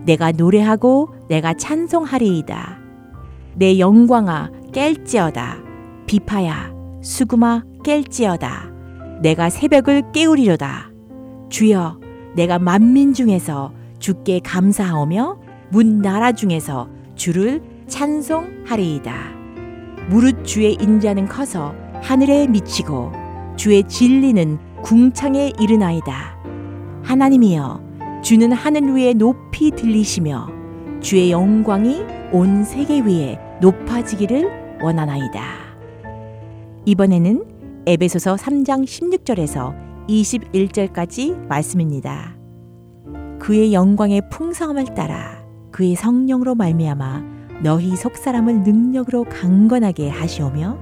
내가 0.05 0.31
노래하고 0.31 1.09
내가 1.29 1.53
찬송하리이다. 1.53 2.79
내 3.53 3.77
영광아 3.77 4.49
깰지어다. 4.71 5.66
비파야 6.07 6.71
수구마 7.01 7.63
깰지어다. 7.83 9.21
내가 9.21 9.49
새벽을 9.49 10.13
깨우리로다. 10.13 10.89
주여 11.49 11.99
내가 12.35 12.59
만민 12.59 13.13
중에서 13.13 13.73
주께 13.99 14.39
감사하오며 14.39 15.37
문 15.69 16.01
나라 16.01 16.31
중에서 16.31 16.87
주를 17.15 17.61
찬송하리이다. 17.87 19.13
무릇 20.09 20.45
주의 20.45 20.73
인자는 20.79 21.27
커서 21.27 21.75
하늘에 22.01 22.47
미치고 22.47 23.11
주의 23.57 23.83
진리는 23.83 24.57
궁창에 24.83 25.51
이르나이다. 25.59 26.37
하나님이여 27.03 28.21
주는 28.23 28.53
하늘 28.53 28.95
위에 28.95 29.13
높이 29.13 29.71
들리시며 29.71 30.47
주의 31.01 31.31
영광이 31.31 32.01
온 32.31 32.63
세계 32.63 33.01
위에 33.01 33.39
높아지기를 33.59 34.79
원하나이다. 34.81 35.66
이번에는 36.87 37.83
에베소서 37.85 38.35
3장 38.35 38.85
16절에서 38.85 40.07
21절까지 40.07 41.37
말씀입니다. 41.47 42.37
그의 43.39 43.73
영광의 43.73 44.29
풍성함을 44.29 44.95
따라 44.95 45.43
그의 45.73 45.95
성령으로 45.95 46.55
말미암아 46.55 47.23
너희 47.61 47.93
속사람을 47.93 48.63
능력으로 48.63 49.25
강건하게 49.25 50.07
하시오며 50.07 50.77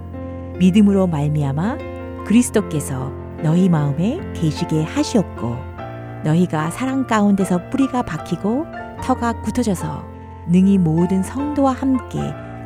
믿음으로 0.59 1.07
말미암아 1.07 1.77
그리스도께서 2.27 3.11
너희 3.41 3.67
마음에 3.67 4.19
계시게 4.35 4.83
하시옵고 4.83 5.55
너희가 6.23 6.69
사랑 6.69 7.07
가운데서 7.07 7.71
뿌리가 7.71 8.03
박히고 8.03 8.65
터가 9.01 9.41
굳어져서 9.41 10.05
능히 10.49 10.77
모든 10.77 11.23
성도와 11.23 11.71
함께 11.71 12.19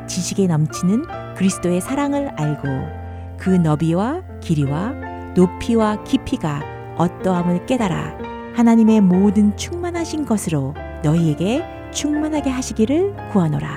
지식에 0.06 0.46
넘치는 0.46 1.06
그리스도의 1.36 1.80
사랑을 1.80 2.28
알고 2.36 2.99
그 3.40 3.50
너비와 3.50 4.22
길이와 4.40 4.92
높이와 5.34 6.04
깊이가 6.04 6.60
어떠함을 6.96 7.66
깨달아 7.66 8.18
하나님의 8.54 9.00
모든 9.00 9.56
충만하신 9.56 10.26
것으로 10.26 10.74
너희에게 11.02 11.64
충만하게 11.92 12.50
하시기를 12.50 13.16
구하노라. 13.32 13.68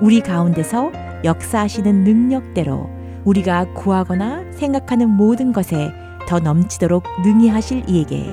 우리 0.00 0.20
가운데서 0.20 0.92
역사하시는 1.24 2.04
능력대로 2.04 2.88
우리가 3.24 3.72
구하거나 3.74 4.52
생각하는 4.52 5.10
모든 5.10 5.52
것에 5.52 5.90
더 6.28 6.38
넘치도록 6.38 7.02
능히 7.24 7.48
하실 7.48 7.82
이에게 7.88 8.24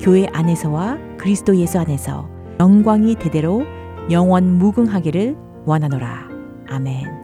교회 0.00 0.26
안에서와 0.32 0.98
그리스도 1.18 1.56
예수 1.56 1.78
안에서 1.78 2.28
영광이 2.60 3.16
대대로 3.16 3.64
영원 4.10 4.58
무궁하기를 4.58 5.36
원하노라. 5.64 6.28
아멘. 6.68 7.21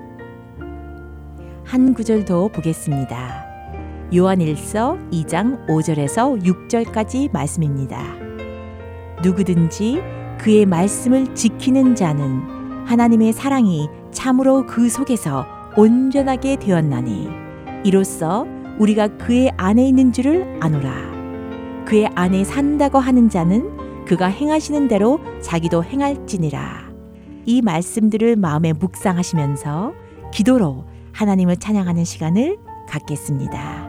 한 1.69 1.93
구절 1.93 2.25
더 2.25 2.49
보겠습니다. 2.49 3.45
요한일서 4.17 4.97
2장 5.13 5.67
5절에서 5.67 6.43
6절까지 6.43 7.31
말씀입니다. 7.31 8.03
누구든지 9.23 10.01
그의 10.39 10.65
말씀을 10.65 11.35
지키는 11.35 11.95
자는 11.95 12.87
하나님의 12.87 13.35
사랑이 13.35 13.87
참으로 14.13 14.65
그 14.65 14.89
속에서 14.89 15.45
온전하게 15.77 16.57
되었나니 16.57 17.29
이로써 17.85 18.47
우리가 18.79 19.19
그의 19.19 19.53
안에 19.59 19.87
있는 19.87 20.11
줄을 20.11 20.59
아노라. 20.63 20.91
그의 21.85 22.09
안에 22.15 22.45
산다고 22.45 22.99
하는 22.99 23.29
자는 23.29 24.07
그가 24.07 24.29
행하시는 24.29 24.89
대로 24.89 25.21
자기도 25.43 25.85
행할지니라. 25.85 26.89
이 27.45 27.61
말씀들을 27.61 28.37
마음에 28.37 28.73
묵상하시면서 28.73 29.93
기도로 30.33 30.88
하나님을 31.19 31.57
찬양하는 31.57 32.05
시간을 32.05 32.59
갖겠습니다. 32.89 33.88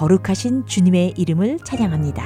거룩하신 0.00 0.64
주님의 0.64 1.12
이름을 1.18 1.58
찬양합니다. 1.62 2.24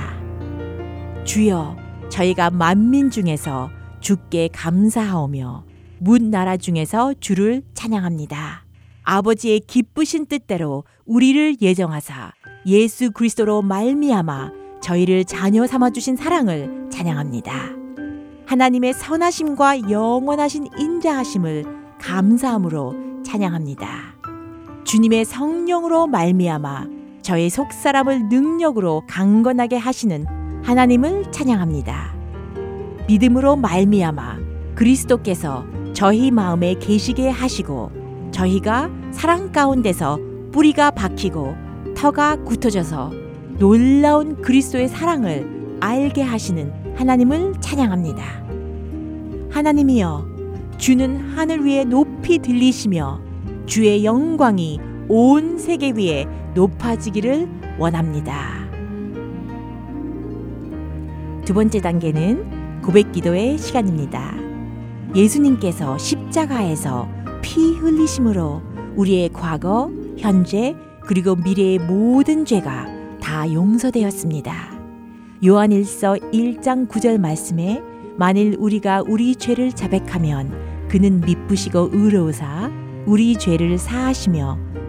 주여, 1.25 1.77
저희가 2.09 2.51
만민 2.51 3.11
중에서 3.11 3.69
주께 3.99 4.49
감사하오며 4.53 5.65
문 5.99 6.31
나라 6.31 6.57
중에서 6.57 7.15
주를 7.19 7.65
찬양합니다. 7.75 8.65
아버지의 9.03 9.59
기쁘신 9.67 10.27
뜻대로 10.27 10.85
우리를 11.05 11.57
예정하사 11.61 12.31
예수 12.67 13.11
그리스도로 13.11 13.63
말미암아 13.63 14.53
저희를 14.81 15.25
자녀 15.25 15.67
삼아 15.67 15.91
주신 15.91 16.15
사랑을 16.15 16.89
찬양합니다. 16.93 17.73
하나님의 18.47 18.95
선하심과 18.95 19.91
영원하신 19.91 20.69
인자하심을 20.79 21.65
감사함으로 22.01 23.25
찬양합니다. 23.25 24.15
주님의 24.85 25.25
성령으로 25.25 26.07
말미암아 26.07 26.94
저의 27.25 27.49
속사람을 27.49 28.29
능력으로 28.29 29.03
강건하게 29.09 29.79
하시는 29.79 30.27
하나님을 30.63 31.33
찬양합니다. 31.33 32.15
믿음으로 33.09 33.57
말미암아 33.57 34.39
그리스도께서 34.75 35.65
저희 35.95 36.31
마음에 36.31 36.75
계시게 36.75 37.31
하시고 37.31 37.91
저희가 38.31 38.91
사랑 39.11 39.53
가운데서 39.53 40.19
뿌리가 40.53 40.91
박히고 40.91 41.55
터가 41.97 42.37
굳어져서 42.45 43.13
놀라운 43.59 44.43
그리스도의 44.43 44.89
사랑을 44.89 45.79
알게 45.81 46.21
하시는 46.21 46.95
하나님을 46.95 47.55
찬양합니다. 47.61 48.23
하나님이여 49.51 50.27
주는 50.77 51.17
하늘 51.35 51.65
위에 51.65 51.85
높이 51.85 52.39
들리시며 52.39 53.21
주의 53.65 54.05
영광이 54.05 54.79
온 55.09 55.59
세계 55.59 55.91
위에 55.91 56.27
높아지기를 56.55 57.49
원합니다. 57.79 58.65
두 61.45 61.53
번째 61.53 61.81
단계는 61.81 62.81
고백 62.83 63.13
기도의 63.13 63.59
시간입니다. 63.59 64.35
예수님께서 65.15 65.99
십자가에서 65.99 67.09
피 67.43 67.75
흘리심으로 67.75 68.63
우리의 68.97 69.31
과거, 69.33 69.91
현재, 70.17 70.75
그리고 71.07 71.37
미래의 71.37 71.79
모든 71.81 72.45
죄가 72.45 72.87
다 73.21 73.53
용서되었습니다. 73.53 74.55
요한일서 75.45 76.15
1장 76.33 76.89
9절 76.89 77.21
말씀에 77.21 77.83
만일 78.17 78.57
우리가 78.59 79.03
우리 79.07 79.37
죄를 79.37 79.73
자백하면 79.73 80.89
그는 80.89 81.21
미쁘시고 81.21 81.91
의로우사 81.93 82.71
우리 83.07 83.37
죄를 83.37 83.77
사하시며 83.77 84.74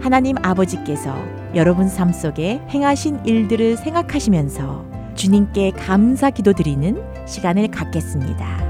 하나님 0.00 0.36
아버지께서 0.42 1.14
여러분 1.54 1.88
삶 1.88 2.12
속에 2.12 2.60
행하신 2.68 3.24
일들을 3.24 3.76
생각하시면서 3.76 4.84
주님께 5.14 5.72
감사 5.72 6.30
기도 6.30 6.52
드리는 6.52 7.02
시간을 7.26 7.68
갖겠습니다. 7.68 8.68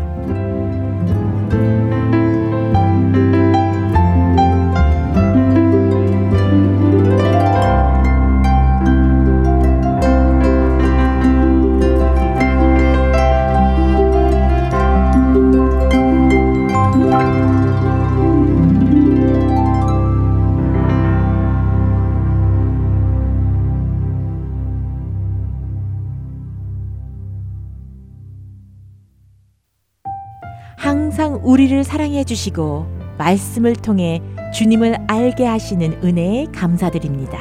우리를 31.49 31.83
사랑해 31.83 32.25
주시고 32.25 32.87
말씀을 33.17 33.75
통해 33.75 34.21
주님을 34.53 34.99
알게 35.07 35.47
하시는 35.47 35.99
은혜에 36.05 36.49
감사드립니다. 36.55 37.39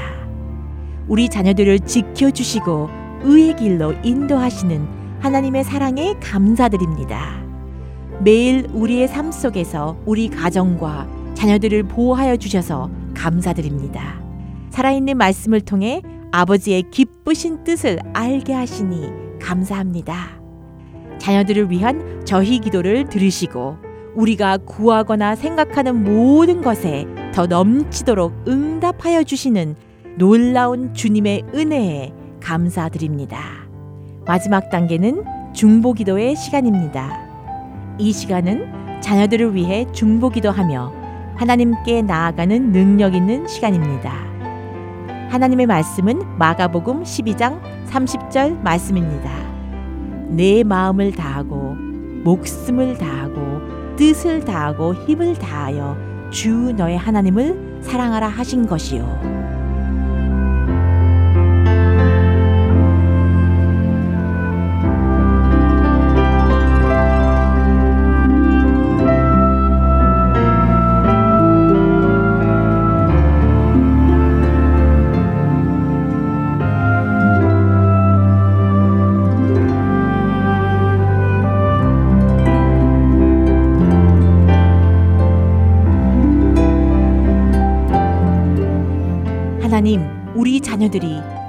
우리 1.10 1.28
자녀들을 1.28 1.82
지켜주시고 1.82 2.90
의의 3.24 3.58
길로 3.58 3.94
인도하시는 4.06 4.88
하나님의 5.20 5.66
사랑에 5.66 6.16
감사드립니다. 6.22 7.44
매일 8.22 8.70
우리의 8.72 9.10
삶 9.10 9.30
속에서 9.30 9.98
우리 10.06 10.30
가정과 10.30 11.34
자녀들을 11.34 11.84
보호하여 11.84 12.38
주셔서 12.38 12.90
감사드립니다. 13.14 14.22
살아있는 14.70 15.18
말씀을 15.18 15.60
통해 15.60 16.02
아버지의 16.32 16.84
기쁘신 16.92 17.66
뜻을 17.66 18.00
알게 18.14 18.54
하시니 18.54 19.10
감사합니다. 19.42 20.40
자녀들을 21.18 21.72
위한 21.72 22.22
저희 22.24 22.60
기도를 22.60 23.10
들으시고 23.10 23.87
우리가 24.18 24.58
구하거나 24.58 25.36
생각하는 25.36 26.04
모든 26.04 26.62
것에 26.62 27.06
더 27.34 27.46
넘치도록 27.46 28.46
응답하여 28.48 29.24
주시는 29.24 29.76
놀라운 30.18 30.94
주님의 30.96 31.46
은혜에 31.54 32.12
감사드립니다. 32.42 33.40
마지막 34.26 34.72
단계는 34.72 35.24
중보기도의 35.54 36.36
시간입니다. 36.36 37.26
이 38.00 38.12
시간은 38.12 39.02
자녀들을 39.02 39.54
위해 39.54 39.86
중보기도하며 39.92 40.94
하나님께 41.36 42.02
나아가는 42.02 42.72
능력 42.72 43.14
있는 43.14 43.48
시간입니다. 43.48 44.12
하나님의 45.30 45.68
말씀은 45.68 46.38
마가복음 46.40 47.04
12장 47.04 47.62
30절 47.88 48.62
말씀입니다. 48.62 49.30
내 50.30 50.64
마음을 50.64 51.12
다하고 51.12 51.76
목숨을 52.24 52.98
다하고 52.98 53.77
뜻을 53.98 54.46
다하고 54.46 54.94
힘을 54.94 55.34
다하여 55.36 55.98
주 56.30 56.72
너의 56.78 56.98
하나님을 56.98 57.82
사랑하라 57.82 58.28
하신 58.28 58.68
것이요. 58.68 59.57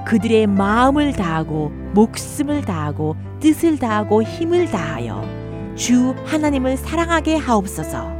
그들의 0.09 0.47
마음을 0.47 1.13
다하고 1.13 1.71
목숨을 1.93 2.63
다하고 2.63 3.15
뜻을 3.41 3.79
다하고 3.79 4.23
힘을 4.23 4.71
다하여 4.71 5.23
주 5.77 6.15
하나님을 6.25 6.79
사랑하게 6.79 7.37
하옵소서. 7.37 8.11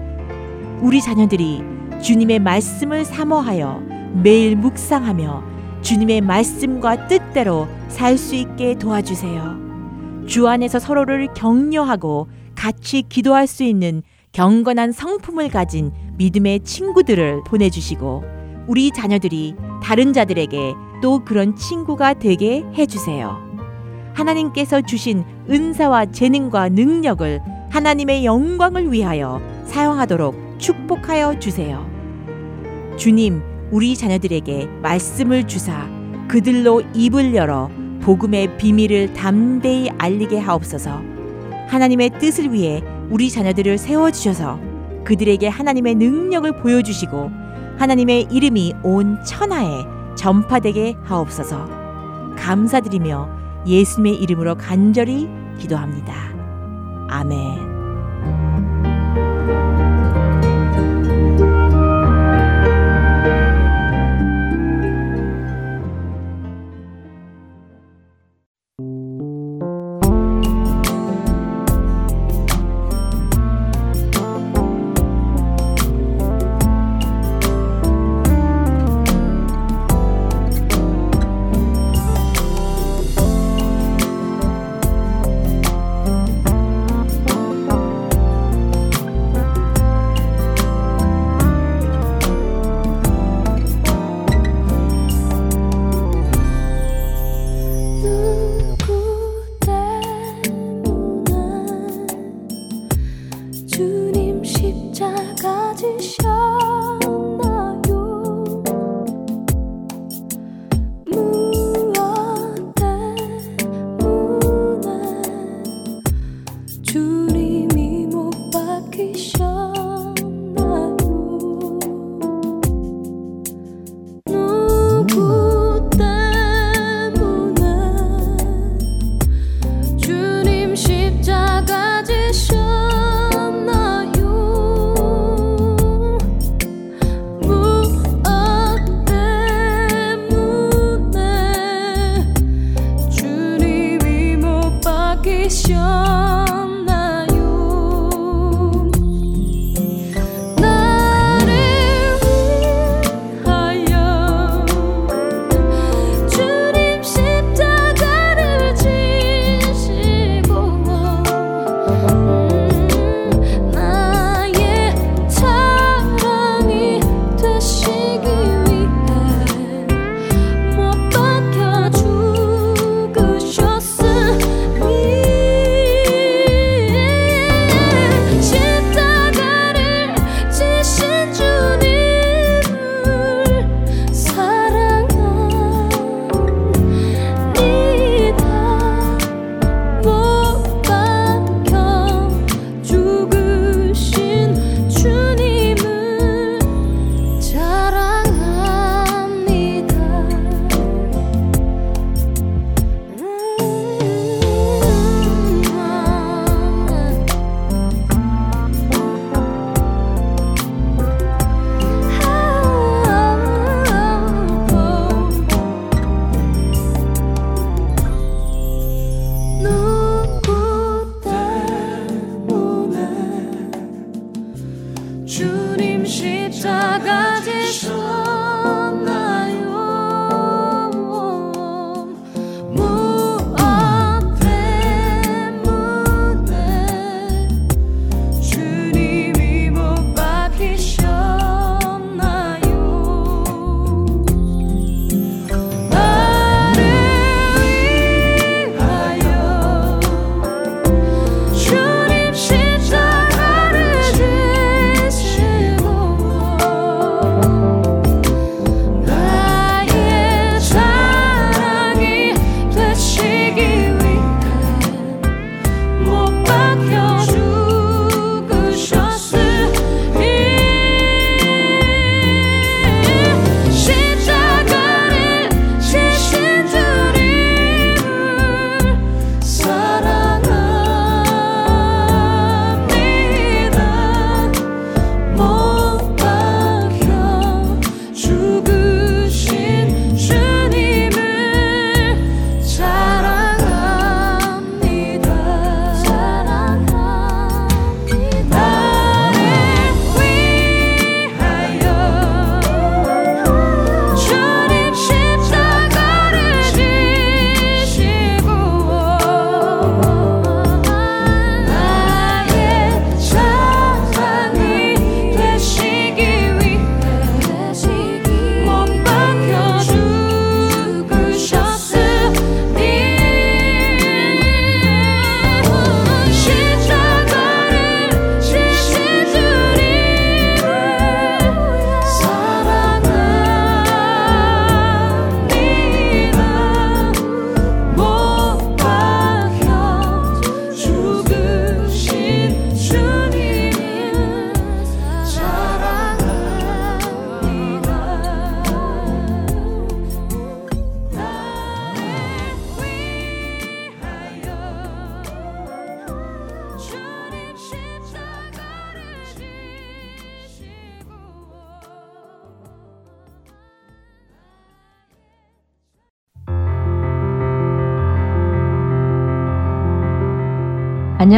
우리 0.83 1.01
자녀들이 1.01 1.63
주님의 2.03 2.41
말씀을 2.41 3.07
사모하여 3.07 3.83
매일 4.23 4.55
묵상하며 4.57 5.43
주님의 5.81 6.21
말씀과 6.21 7.07
뜻대로 7.09 7.67
살 7.89 8.19
수 8.19 8.35
있게 8.35 8.75
도와주세요. 8.75 10.27
주 10.27 10.47
안에서 10.47 10.79
서로를 10.79 11.33
격려하고 11.33 12.29
같이 12.55 13.03
기도할 13.09 13.47
수 13.47 13.65
있는 13.65 14.03
경건한 14.33 14.93
성품을 14.93 15.49
가진 15.49 15.91
믿음의 16.19 16.61
친구들을 16.61 17.45
보내주시고 17.47 18.38
우리 18.69 18.91
자녀들이 18.91 19.57
다른 19.83 20.13
자들에게 20.13 20.75
또 21.03 21.25
그런 21.25 21.57
친구가 21.57 22.15
되게 22.15 22.65
해주세요. 22.77 23.49
하나님께서 24.13 24.83
주신 24.83 25.25
은사와 25.49 26.07
재능과 26.07 26.69
능력을 26.69 27.41
하나님의 27.71 28.27
영광을 28.27 28.93
위하여 28.93 29.41
사용하도록 29.65 30.59
축복하여 30.59 31.39
주세요. 31.39 31.89
주님, 32.99 33.41
우리 33.71 33.97
자녀들에게 33.97 34.67
말씀을 34.83 35.47
주사 35.47 35.89
그들로 36.29 36.83
입을 36.95 37.35
열어 37.35 37.71
복음의 38.03 38.59
비밀을 38.59 39.15
담대히 39.15 39.89
알리게 39.97 40.39
하옵소서. 40.39 41.01
하나님의 41.69 42.11
뜻을 42.19 42.53
위해 42.53 42.83
우리 43.09 43.31
자녀들을 43.31 43.79
세워주셔서 43.79 44.61
그들에게 45.05 45.49
하나님의 45.49 45.95
능력을 45.95 46.61
보여주시고 46.61 47.48
하나님의 47.79 48.29
이름이 48.31 48.75
온 48.83 49.23
천하에 49.25 49.87
전파되게 50.17 50.97
하옵소서. 51.05 51.69
감사드리며 52.37 53.29
예수님의 53.67 54.17
이름으로 54.17 54.57
간절히 54.57 55.29
기도합니다. 55.59 56.15
아멘. 57.09 57.78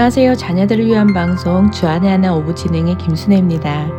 안녕하세요. 0.01 0.37
자녀들을 0.37 0.87
위한 0.87 1.13
방송 1.13 1.71
주안의 1.71 2.11
하나 2.11 2.35
오부 2.35 2.55
진행의 2.55 2.97
김순혜입니다. 2.97 3.91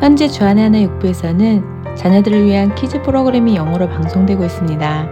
현재 0.00 0.26
주안의 0.26 0.64
하나 0.64 0.78
6부에서는 0.78 1.94
자녀들을 1.94 2.46
위한 2.46 2.74
키즈 2.74 3.02
프로그램이 3.02 3.54
영어로 3.54 3.90
방송되고 3.90 4.42
있습니다. 4.42 5.08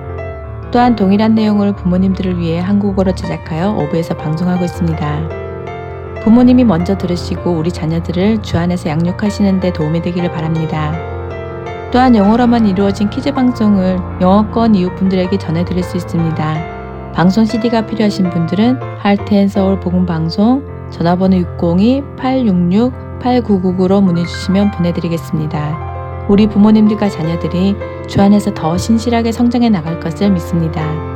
또한 0.73 0.97
동일한 0.97 1.35
내용을 1.35 1.77
부모님들을 1.77 2.39
위해 2.39 2.61
한국어로 2.61 3.15
제작하여 3.15 3.73
오부에서 3.73 4.17
방송하고 4.17 4.65
있습니다. 4.65 5.29
부모님이 6.23 6.65
먼저 6.65 6.97
들으시고 6.97 7.51
우리 7.51 7.71
자녀들을 7.71 8.41
주 8.41 8.57
안에서 8.57 8.89
양육하시는 8.89 9.61
데 9.61 9.71
도움이 9.71 10.01
되기를 10.01 10.33
바랍니다. 10.33 10.95
또한 11.93 12.17
영어로만 12.17 12.67
이루어진 12.67 13.11
키즈 13.11 13.33
방송을 13.33 13.99
영어권 14.23 14.77
이웃분들에게 14.77 15.37
전해드릴 15.37 15.85
수 15.85 15.99
있습니다. 15.99 16.76
방송 17.17 17.45
CD가 17.47 17.87
필요하신 17.87 18.29
분들은 18.29 18.79
할텐 18.99 19.49
서울 19.49 19.81
복음 19.81 20.05
방송 20.05 20.63
전화번호 20.91 21.39
602-866-8999로 21.57 24.03
문의 24.03 24.27
주시면 24.27 24.73
보내드리겠습니다. 24.73 26.27
우리 26.29 26.47
부모님들과 26.47 27.09
자녀들이 27.09 27.75
주 28.07 28.21
안에서 28.21 28.53
더 28.53 28.77
신실하게 28.77 29.33
성장해 29.33 29.71
나갈 29.71 29.99
것을 29.99 30.31
믿습니다. 30.31 31.16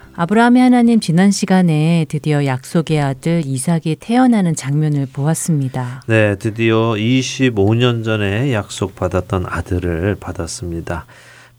아브라함의 0.13 0.61
하나님 0.61 0.99
지난 0.99 1.31
시간에 1.31 2.05
드디어 2.09 2.45
약속의 2.45 2.99
아들 2.99 3.43
이삭이 3.45 3.95
태어나는 3.99 4.55
장면을 4.55 5.07
보았습니다. 5.11 6.03
네, 6.07 6.35
드디어 6.35 6.93
25년 6.93 8.03
전에 8.03 8.53
약속 8.53 8.95
받았던 8.95 9.45
아들을 9.47 10.17
받았습니다. 10.19 11.05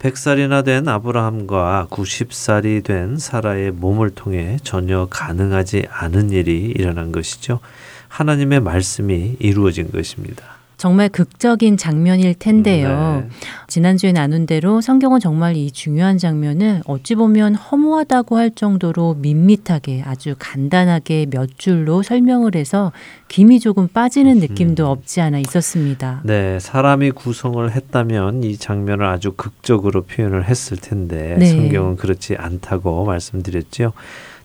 100살이나 0.01 0.65
된 0.65 0.87
아브라함과 0.87 1.87
90살이 1.91 2.85
된 2.85 3.17
사라의 3.17 3.71
몸을 3.71 4.11
통해 4.11 4.59
전혀 4.63 5.07
가능하지 5.07 5.87
않은 5.89 6.31
일이 6.31 6.73
일어난 6.77 7.11
것이죠. 7.11 7.61
하나님의 8.09 8.61
말씀이 8.61 9.37
이루어진 9.39 9.91
것입니다. 9.91 10.62
정말 10.83 11.09
극적인 11.09 11.77
장면일 11.77 12.35
텐데요. 12.35 13.23
네. 13.23 13.29
지난주에 13.69 14.11
나눈 14.11 14.47
대로 14.47 14.81
성경은 14.81 15.21
정말 15.21 15.55
이 15.57 15.71
중요한 15.71 16.19
장면을 16.19 16.83
어찌 16.87 17.15
보면 17.15 17.55
허무하다고 17.55 18.37
할 18.37 18.51
정도로 18.51 19.15
밋밋하게 19.21 20.03
아주 20.05 20.35
간단하게 20.37 21.27
몇 21.31 21.57
줄로 21.57 22.03
설명을 22.03 22.57
해서 22.57 22.91
김이 23.29 23.61
조금 23.61 23.87
빠지는 23.87 24.41
느낌도 24.41 24.85
음. 24.85 24.89
없지 24.89 25.21
않아 25.21 25.39
있었습니다. 25.39 26.21
네, 26.25 26.59
사람이 26.59 27.13
구성을 27.13 27.71
했다면 27.71 28.43
이 28.43 28.57
장면을 28.57 29.07
아주 29.07 29.35
극적으로 29.37 30.03
표현을 30.03 30.49
했을 30.49 30.77
텐데 30.77 31.37
네. 31.39 31.47
성경은 31.47 31.95
그렇지 31.95 32.35
않다고 32.35 33.05
말씀드렸죠. 33.05 33.93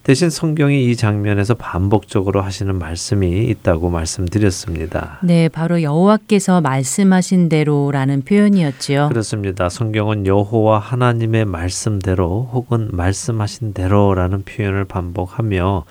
대신 0.08 0.30
성경이 0.30 0.86
이 0.86 0.96
장면에서 0.96 1.52
반복적으로 1.52 2.40
하시는 2.40 2.74
말씀이 2.74 3.44
있다고 3.44 3.90
말씀드렸습니다. 3.90 5.18
네, 5.22 5.50
바로 5.50 5.82
여호와께서 5.82 6.62
말씀하신 6.62 7.50
대로라는 7.50 8.22
표현이었지요. 8.22 9.10
그렇습니다. 9.10 9.68
성경은 9.68 10.24
여호와 10.24 10.78
하나님의 10.78 11.44
말씀대로 11.44 12.48
혹은 12.54 12.88
말씀하신 12.90 13.74
대로라는 13.74 14.44
표현을 14.44 14.86
반복하며 14.86 15.84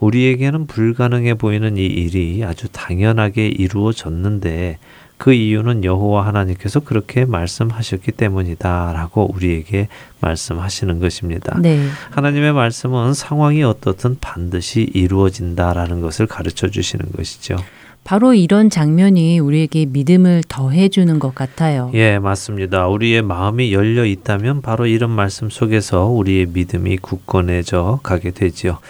우리에게는 0.00 0.66
불가능해 0.66 1.32
보이는 1.36 1.78
이 1.78 1.86
일이 1.86 2.44
아주 2.44 2.68
당연하게 2.70 3.48
이루어졌는데 3.48 4.80
그 5.22 5.32
이유는 5.32 5.84
여호와 5.84 6.26
하나님께서 6.26 6.80
그렇게 6.80 7.24
말씀하셨기 7.24 8.10
때문이다라고 8.10 9.30
우리에게 9.32 9.86
말씀하시는 10.20 10.98
것입니다. 10.98 11.56
네. 11.60 11.86
하나님의 12.10 12.52
말씀은 12.52 13.14
상황이 13.14 13.62
어떻든 13.62 14.16
반드시 14.20 14.80
이루어진다라는 14.92 16.00
것을 16.00 16.26
가르쳐 16.26 16.66
주시는 16.66 17.12
것이죠. 17.16 17.54
바로 18.02 18.34
이런 18.34 18.68
장면이 18.68 19.38
우리에게 19.38 19.86
믿음을 19.86 20.42
더해 20.48 20.88
주는 20.88 21.20
것 21.20 21.36
같아요. 21.36 21.92
예, 21.94 22.18
맞습니다. 22.18 22.88
우리의 22.88 23.22
마음이 23.22 23.72
열려 23.72 24.04
있다면 24.04 24.60
바로 24.60 24.86
이런 24.86 25.10
말씀 25.10 25.50
속에서 25.50 26.06
우리의 26.06 26.46
믿음이 26.46 26.96
굳건해져 26.96 28.00
가게 28.02 28.32
되지요. 28.32 28.80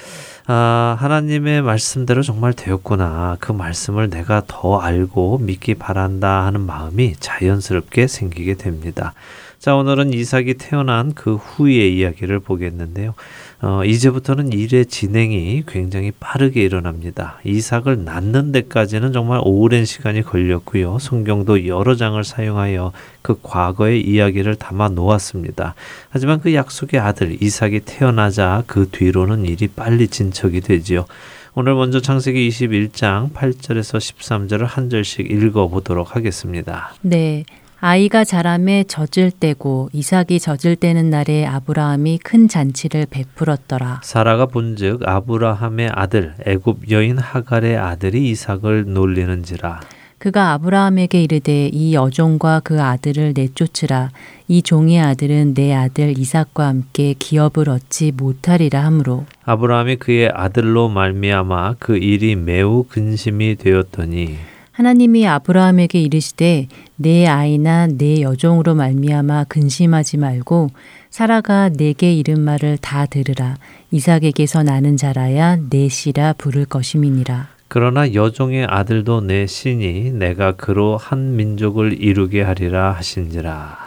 아, 0.55 0.99
하나님의 1.01 1.63
말씀대로 1.63 2.21
정말 2.21 2.53
되었구나. 2.53 3.39
그 3.41 3.53
말씀을 3.53 4.11
내가 4.11 4.43
더 4.47 4.79
알고 4.81 5.39
믿기 5.39 5.75
바란다 5.75 6.45
하는 6.45 6.61
마음이 6.61 7.15
자연스럽게 7.19 8.07
생기게 8.07 8.57
됩니다. 8.57 9.15
자, 9.63 9.77
오늘은 9.77 10.13
이삭이 10.13 10.55
태어난 10.55 11.13
그 11.15 11.37
후의 11.37 11.97
이야기를 11.97 12.41
보겠는데요. 12.41 13.15
어, 13.61 13.85
이제부터는 13.85 14.53
일의 14.53 14.87
진행이 14.87 15.63
굉장히 15.69 16.11
빠르게 16.19 16.63
일어납니다. 16.63 17.39
이삭을 17.45 18.03
낳는 18.03 18.51
데까지는 18.51 19.13
정말 19.13 19.41
오랜 19.45 19.85
시간이 19.85 20.23
걸렸고요. 20.23 20.99
성경도 20.99 21.69
여러 21.69 21.95
장을 21.95 22.25
사용하여 22.25 22.91
그 23.23 23.39
과거의 23.41 24.01
이야기를 24.01 24.57
담아 24.57 24.89
놓았습니다. 24.89 25.77
하지만 26.11 26.41
그 26.41 26.55
약속의 26.55 26.99
아들 26.99 27.41
이삭이 27.41 27.83
태어나자 27.85 28.65
그 28.67 28.89
뒤로는 28.91 29.45
일이 29.45 29.69
빨리 29.69 30.09
진척이 30.09 30.61
되지요. 30.61 31.07
오늘 31.55 31.75
먼저 31.75 32.01
창세기 32.01 32.49
21장 32.49 33.33
8절에서 33.33 34.01
13절을 34.01 34.65
한 34.65 34.91
절씩 34.91 35.31
읽어 35.31 35.69
보도록 35.69 36.17
하겠습니다. 36.17 36.97
네. 37.03 37.45
아이가 37.85 38.23
자람에 38.23 38.85
젖을 38.85 39.33
때고 39.33 39.91
이삭이 39.93 40.39
젖을 40.39 40.77
때는 40.77 41.11
날에 41.11 41.45
아브라함이 41.45 42.19
큰 42.19 42.47
잔치를 42.47 43.07
베풀었더라. 43.11 44.03
사라가 44.05 44.47
본즉 44.47 45.01
아브라함의 45.05 45.91
아들 45.93 46.33
애굽 46.47 46.93
여인 46.93 47.19
하갈의 47.19 47.77
아들이 47.77 48.31
이삭을 48.31 48.85
놀리는지라. 48.87 49.81
그가 50.19 50.53
아브라함에게 50.53 51.25
이르되 51.25 51.71
이 51.73 51.93
여종과 51.93 52.61
그 52.61 52.81
아들을 52.81 53.33
내쫓으라 53.35 54.11
이 54.47 54.63
종의 54.63 55.01
아들은 55.01 55.55
내 55.55 55.75
아들 55.75 56.17
이삭과 56.17 56.69
함께 56.69 57.17
기업을 57.19 57.69
얻지 57.69 58.13
못하리라 58.13 58.85
하므로 58.85 59.27
아브라함이 59.45 59.97
그의 59.97 60.31
아들로 60.33 60.89
말미암아 60.89 61.75
그 61.81 61.97
일이 61.97 62.37
매우 62.37 62.85
근심이 62.85 63.57
되었더니 63.57 64.52
하나님이 64.73 65.27
아브라함에게 65.29 66.01
이르시되 66.01 66.67
내 66.97 67.27
아이나 67.27 67.87
내 67.87 68.23
여종으로 68.23 68.75
말미암아 68.75 69.45
근심하지 69.45 70.17
말고 70.17 70.71
사라가 71.11 71.69
내게 71.69 72.15
이른 72.15 72.41
말을 72.41 72.79
다 72.79 73.05
들으라. 73.05 73.59
이삭에게서 73.91 74.63
나는 74.63 74.97
자라야 74.97 75.59
내 75.69 75.89
씨라 75.89 76.33
부를 76.39 76.65
것임이니라. 76.65 77.49
그러나 77.69 78.15
여종의 78.15 78.67
아들도 78.69 79.21
내 79.21 79.47
신이 79.47 80.13
내가 80.13 80.53
그로 80.53 80.97
한 80.97 81.37
민족을 81.37 82.03
이루게 82.03 82.43
하리라 82.43 82.93
하신지라 82.93 83.79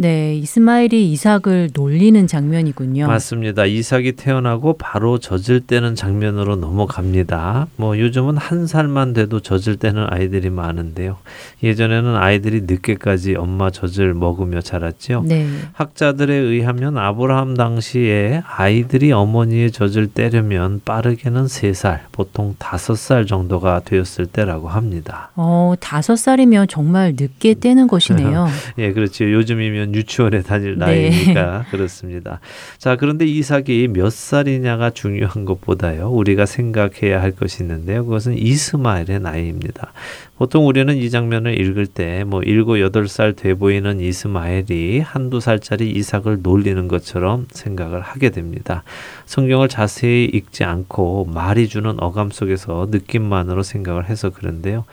네, 0.00 0.36
이스마엘이 0.36 1.10
이삭을 1.10 1.70
놀리는 1.74 2.24
장면이군요. 2.28 3.08
맞습니다. 3.08 3.64
이삭이 3.66 4.12
태어나고 4.12 4.76
바로 4.78 5.18
젖을 5.18 5.62
떼는 5.66 5.96
장면으로 5.96 6.54
넘어갑니다. 6.54 7.66
뭐 7.74 7.98
요즘은 7.98 8.36
한 8.36 8.68
살만 8.68 9.12
돼도 9.12 9.40
젖을 9.40 9.76
떼는 9.76 10.06
아이들이 10.08 10.50
많은데요. 10.50 11.16
예전에는 11.64 12.14
아이들이 12.14 12.60
늦게까지 12.68 13.34
엄마 13.34 13.70
젖을 13.70 14.14
먹으며 14.14 14.60
자랐지요. 14.60 15.22
네. 15.22 15.48
학자들에 15.72 16.32
의하면 16.32 16.96
아브라함 16.96 17.54
당시에 17.56 18.42
아이들이 18.46 19.10
어머니의 19.10 19.72
젖을 19.72 20.12
떼려면 20.14 20.80
빠르게는 20.84 21.46
3살, 21.46 22.02
보통 22.12 22.54
5살 22.60 23.26
정도가 23.26 23.80
되었을 23.84 24.26
때라고 24.26 24.68
합니다. 24.68 25.30
어, 25.34 25.74
다섯 25.80 26.14
살이면 26.14 26.68
정말 26.68 27.14
늦게 27.18 27.54
떼는 27.54 27.88
것이네요. 27.98 28.46
예, 28.78 28.92
그렇죠. 28.92 29.28
요즘이면 29.28 29.87
유치원에 29.94 30.42
다닐 30.42 30.78
네. 30.78 30.84
나이니까 30.86 31.66
그렇습니다. 31.70 32.40
자, 32.78 32.96
그런데 32.96 33.24
이삭이 33.26 33.88
몇 33.88 34.12
살이냐가 34.12 34.90
중요한 34.90 35.44
것보다요. 35.44 36.10
우리가 36.10 36.46
생각해야 36.46 37.20
할 37.20 37.32
것이 37.32 37.62
있는데요. 37.62 38.04
그것은 38.04 38.36
이스마엘의 38.38 39.20
나이입니다. 39.20 39.92
보통 40.36 40.68
우리는 40.68 40.96
이 40.96 41.10
장면을 41.10 41.60
읽을 41.60 41.86
때 41.86 42.18
뭐 42.28 42.42
일곱 42.42 42.80
여덟 42.80 43.08
살 43.08 43.32
돼 43.32 43.54
보이는 43.54 44.00
이스마엘이 44.00 45.00
한두 45.00 45.40
살짜리 45.40 45.90
이삭을 45.90 46.40
놀리는 46.42 46.88
것처럼 46.88 47.46
생각을 47.50 48.00
하게 48.00 48.30
됩니다. 48.30 48.82
성경을 49.26 49.68
자세히 49.68 50.24
읽지 50.24 50.64
않고 50.64 51.26
말이 51.32 51.68
주는 51.68 51.94
어감 51.98 52.30
속에서 52.30 52.88
느낌만으로 52.90 53.62
생각을 53.62 54.08
해서 54.08 54.30
그런데요. 54.30 54.84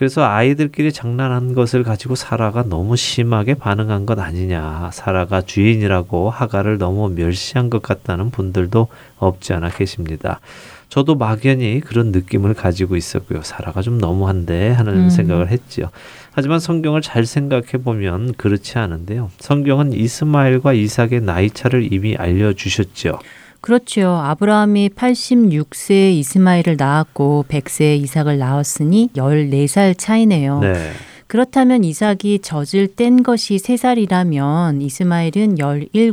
그래서 0.00 0.24
아이들끼리 0.24 0.94
장난한 0.94 1.52
것을 1.52 1.82
가지고 1.82 2.14
사라가 2.14 2.62
너무 2.62 2.96
심하게 2.96 3.52
반응한 3.52 4.06
것 4.06 4.18
아니냐. 4.18 4.88
사라가 4.94 5.42
주인이라고 5.42 6.30
하가를 6.30 6.78
너무 6.78 7.10
멸시한 7.10 7.68
것 7.68 7.82
같다는 7.82 8.30
분들도 8.30 8.88
없지 9.18 9.52
않아 9.52 9.68
계십니다. 9.68 10.40
저도 10.88 11.16
막연히 11.16 11.80
그런 11.80 12.12
느낌을 12.12 12.54
가지고 12.54 12.96
있었고요. 12.96 13.42
사라가 13.42 13.82
좀 13.82 13.98
너무한데 13.98 14.70
하는 14.70 14.94
음. 14.94 15.10
생각을 15.10 15.50
했지요. 15.50 15.90
하지만 16.32 16.60
성경을 16.60 17.02
잘 17.02 17.26
생각해 17.26 17.72
보면 17.84 18.32
그렇지 18.38 18.78
않은데요. 18.78 19.30
성경은 19.38 19.92
이스마엘과 19.92 20.72
이삭의 20.72 21.20
나이 21.20 21.50
차를 21.50 21.92
이미 21.92 22.16
알려 22.16 22.54
주셨죠. 22.54 23.18
그렇죠. 23.60 24.08
아브라함이 24.08 24.90
86세에 24.90 26.14
이스마엘을 26.14 26.76
낳았고 26.76 27.46
100세에 27.48 28.00
이삭을 28.02 28.38
낳았으니 28.38 29.10
14살 29.14 29.96
차이네요. 29.98 30.60
네. 30.60 30.92
그렇다면 31.26 31.84
이삭이 31.84 32.40
젖을 32.40 32.88
뗀 32.96 33.22
것이 33.22 33.56
3살이라면 33.56 34.82
이스마엘은 34.82 35.58
17, 35.58 36.12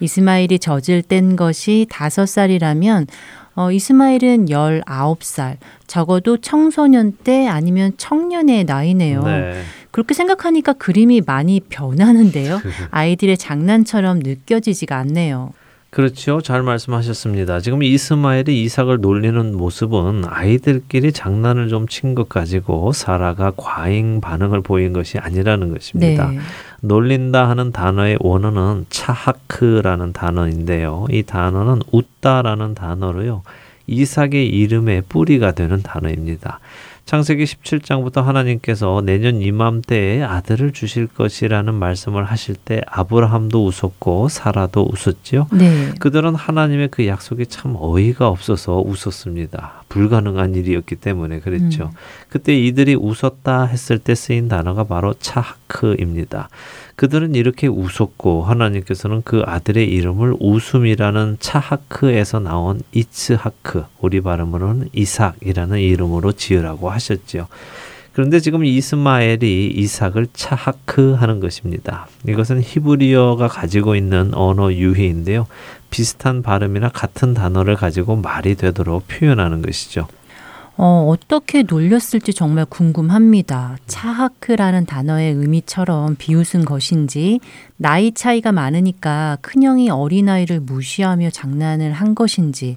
이스마엘이 0.00 0.58
젖을 0.58 1.02
뗀 1.02 1.36
것이 1.36 1.86
5살이라면 1.88 3.06
어, 3.54 3.72
이스마엘은 3.72 4.46
19살, 4.46 5.56
적어도 5.86 6.36
청소년 6.36 7.16
때 7.24 7.46
아니면 7.46 7.92
청년의 7.96 8.64
나이네요. 8.64 9.22
네. 9.22 9.62
그렇게 9.90 10.12
생각하니까 10.12 10.74
그림이 10.74 11.22
많이 11.24 11.60
변하는데요. 11.60 12.60
아이들의 12.90 13.38
장난처럼 13.38 14.18
느껴지지가 14.18 14.98
않네요. 14.98 15.54
그렇죠. 15.90 16.42
잘 16.42 16.62
말씀하셨습니다. 16.62 17.60
지금 17.60 17.82
이스마엘이 17.82 18.62
이삭을 18.64 19.00
놀리는 19.00 19.56
모습은 19.56 20.24
아이들끼리 20.26 21.12
장난을 21.12 21.68
좀 21.68 21.86
친 21.86 22.14
것 22.14 22.28
가지고 22.28 22.92
사라가 22.92 23.52
과잉 23.56 24.20
반응을 24.20 24.60
보인 24.60 24.92
것이 24.92 25.16
아니라는 25.18 25.72
것입니다. 25.72 26.30
네. 26.30 26.38
놀린다 26.82 27.48
하는 27.48 27.72
단어의 27.72 28.18
원어는 28.20 28.86
차하크라는 28.90 30.12
단어인데요. 30.12 31.06
이 31.10 31.22
단어는 31.22 31.80
웃다라는 31.92 32.74
단어로요. 32.74 33.42
이삭의 33.86 34.48
이름의 34.48 35.04
뿌리가 35.08 35.52
되는 35.52 35.82
단어입니다. 35.82 36.60
창세기 37.06 37.44
17장부터 37.44 38.20
하나님께서 38.22 39.00
내년 39.04 39.40
이맘때에 39.40 40.24
아들을 40.24 40.72
주실 40.72 41.06
것이라는 41.06 41.72
말씀을 41.72 42.24
하실 42.24 42.56
때 42.56 42.80
아브라함도 42.84 43.64
웃었고 43.64 44.28
사라도 44.28 44.90
웃었지요. 44.90 45.46
네. 45.52 45.92
그들은 46.00 46.34
하나님의 46.34 46.88
그 46.88 47.06
약속이 47.06 47.46
참 47.46 47.76
어이가 47.78 48.26
없어서 48.26 48.80
웃었습니다. 48.80 49.84
불가능한 49.88 50.56
일이었기 50.56 50.96
때문에 50.96 51.38
그랬죠. 51.38 51.92
그때 52.28 52.58
이들이 52.58 52.96
웃었다 52.96 53.66
했을 53.66 54.00
때 54.00 54.16
쓰인 54.16 54.48
단어가 54.48 54.82
바로 54.82 55.14
차하크입니다. 55.14 56.48
그들은 56.96 57.34
이렇게 57.34 57.66
웃었고 57.66 58.44
하나님께서는 58.44 59.22
그 59.22 59.42
아들의 59.44 59.86
이름을 59.86 60.34
웃음이라는 60.40 61.36
차하크에서 61.40 62.40
나온 62.40 62.80
이츠하크 62.92 63.84
우리 64.00 64.22
발음으로는 64.22 64.88
이삭이라는 64.94 65.78
이름으로 65.78 66.32
지으라고 66.32 66.90
하셨지요. 66.90 67.48
그런데 68.14 68.40
지금 68.40 68.64
이스마엘이 68.64 69.74
이삭을 69.76 70.28
차하크 70.32 71.12
하는 71.12 71.38
것입니다. 71.38 72.08
이것은 72.26 72.62
히브리어가 72.62 73.46
가지고 73.48 73.94
있는 73.94 74.32
언어 74.32 74.72
유희인데요. 74.72 75.46
비슷한 75.90 76.40
발음이나 76.40 76.88
같은 76.88 77.34
단어를 77.34 77.76
가지고 77.76 78.16
말이 78.16 78.54
되도록 78.54 79.06
표현하는 79.06 79.60
것이죠. 79.60 80.08
어, 80.78 81.08
어떻게 81.08 81.62
놀렸을지 81.62 82.34
정말 82.34 82.66
궁금합니다. 82.66 83.78
차하크라는 83.86 84.84
단어의 84.84 85.32
의미처럼 85.32 86.16
비웃은 86.16 86.66
것인지, 86.66 87.40
나이 87.76 88.12
차이가 88.12 88.52
많으니까 88.52 89.38
큰형이 89.40 89.88
어린아이를 89.88 90.60
무시하며 90.60 91.30
장난을 91.30 91.92
한 91.92 92.14
것인지, 92.14 92.76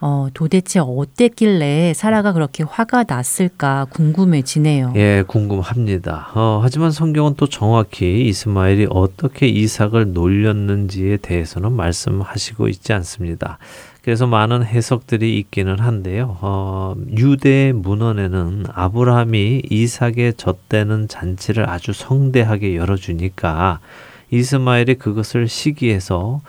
어, 0.00 0.28
도대체 0.32 0.80
어땠길래 0.80 1.92
사라가 1.94 2.32
그렇게 2.32 2.62
화가 2.62 3.04
났을까 3.08 3.86
궁금해지네요. 3.90 4.92
예, 4.96 5.24
궁금합니다. 5.26 6.30
어, 6.34 6.60
하지만 6.62 6.92
성경은 6.92 7.34
또 7.36 7.48
정확히 7.48 8.26
이스마엘이 8.28 8.88
어떻게 8.90 9.48
이삭을 9.48 10.12
놀렸는지에 10.12 11.18
대해서는 11.18 11.72
말씀하시고 11.72 12.68
있지 12.68 12.92
않습니다. 12.92 13.58
그래서 14.08 14.26
많은 14.26 14.64
해석들이 14.64 15.38
있기는 15.38 15.80
한데요. 15.80 16.38
어, 16.40 16.94
유대 17.18 17.74
문헌에는 17.74 18.64
아브라함이 18.72 19.64
이삭의 19.68 20.32
젖대는 20.38 21.08
잔치를 21.08 21.68
아주 21.68 21.92
성대하게 21.92 22.74
열어주니까 22.74 23.80
이스마엘이 24.30 24.94
그것을 24.94 25.46
시기해서 25.46 26.40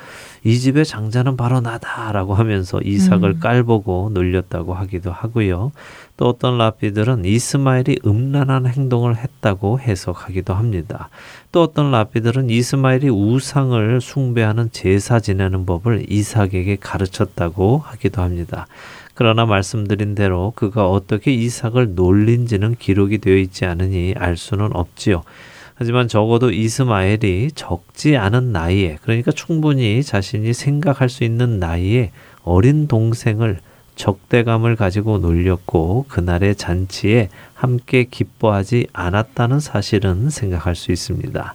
이 0.45 0.57
집의 0.57 0.85
장자는 0.85 1.35
바로 1.35 1.59
나다라고 1.59 2.33
하면서 2.33 2.79
이삭을 2.79 3.29
음. 3.31 3.39
깔보고 3.41 4.11
놀렸다고 4.13 4.73
하기도 4.73 5.11
하고요. 5.11 5.73
또 6.19 6.27
어떤 6.27 6.57
라피들은 6.57 7.23
이스마엘이 7.23 7.99
음란한 8.05 8.67
행동을 8.67 9.15
했다고 9.15 9.79
해석하기도 9.79 10.53
합니다. 10.53 11.07
또 11.53 11.63
어떤 11.63 11.91
라피들은 11.91 12.49
이스마엘이 12.49 13.07
우상을 13.07 14.01
숭배하는 14.01 14.69
제사 14.73 15.21
지내는 15.21 15.65
법을 15.65 16.07
이삭에게 16.11 16.75
가르쳤다고 16.81 17.77
하기도 17.77 18.21
합니다. 18.21 18.67
그러나 19.13 19.45
말씀드린 19.45 20.13
대로 20.13 20.51
그가 20.57 20.89
어떻게 20.89 21.31
이삭을 21.31 21.95
놀린지는 21.95 22.75
기록이 22.75 23.19
되어 23.19 23.37
있지 23.37 23.63
않으니 23.63 24.13
알 24.17 24.35
수는 24.35 24.75
없지요. 24.75 25.23
하지만 25.75 26.09
적어도 26.09 26.51
이스마엘이 26.51 27.53
적지 27.55 28.17
않은 28.17 28.51
나이에 28.51 28.97
그러니까 29.03 29.31
충분히 29.31 30.03
자신이 30.03 30.53
생각할 30.53 31.07
수 31.07 31.23
있는 31.23 31.59
나이에 31.59 32.11
어린 32.43 32.89
동생을 32.89 33.61
적대감을 33.99 34.77
가지고 34.77 35.17
놀렸고 35.17 36.05
그날의 36.07 36.55
잔치에 36.55 37.27
함께 37.53 38.05
기뻐하지 38.05 38.87
않았다는 38.93 39.59
사실은 39.59 40.29
생각할 40.29 40.75
수 40.75 40.93
있습니다. 40.93 41.53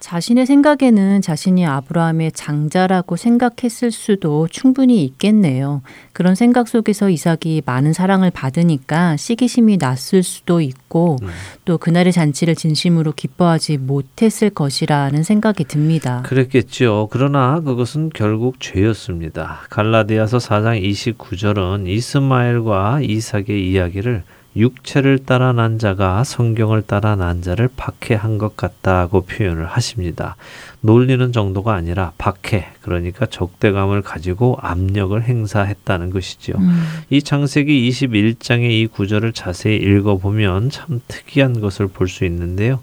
자신의 0.00 0.46
생각에는 0.46 1.20
자신이 1.22 1.66
아브라함의 1.66 2.32
장자라고 2.32 3.16
생각했을 3.16 3.90
수도 3.90 4.46
충분히 4.48 5.04
있겠네요. 5.04 5.82
그런 6.12 6.34
생각 6.34 6.68
속에서 6.68 7.10
이삭이 7.10 7.62
많은 7.66 7.92
사랑을 7.92 8.30
받으니까 8.30 9.16
시기심이 9.16 9.76
났을 9.76 10.22
수도 10.22 10.60
있고 10.60 11.16
음. 11.22 11.28
또 11.64 11.78
그날의 11.78 12.12
잔치를 12.12 12.54
진심으로 12.54 13.12
기뻐하지 13.12 13.78
못했을 13.78 14.50
것이라는 14.50 15.22
생각이 15.22 15.64
듭니다. 15.64 16.22
그랬겠죠. 16.24 17.08
그러나 17.10 17.60
그것은 17.60 18.10
결국 18.14 18.60
죄였습니다. 18.60 19.62
갈라디아서 19.70 20.38
4장 20.38 20.80
29절은 20.82 21.88
이스마엘과 21.88 23.00
이삭의 23.02 23.68
이야기를 23.70 24.22
육체를 24.58 25.20
따라 25.20 25.52
난 25.52 25.78
자가 25.78 26.24
성경을 26.24 26.82
따라 26.82 27.16
난 27.16 27.40
자를 27.42 27.68
박해한 27.76 28.38
것 28.38 28.56
같다고 28.56 29.22
표현을 29.22 29.66
하십니다. 29.66 30.36
놀리는 30.80 31.32
정도가 31.32 31.74
아니라 31.74 32.12
박해, 32.18 32.68
그러니까 32.82 33.26
적대감을 33.26 34.02
가지고 34.02 34.56
압력을 34.60 35.20
행사했다는 35.22 36.10
것이지요. 36.10 36.56
음, 36.58 36.84
이 37.10 37.22
창세기 37.22 37.88
21장의 37.90 38.70
이 38.70 38.86
구절을 38.86 39.32
자세히 39.32 39.76
읽어보면 39.76 40.70
참 40.70 41.00
특이한 41.08 41.60
것을 41.60 41.86
볼 41.86 42.08
수 42.08 42.24
있는데요. 42.24 42.80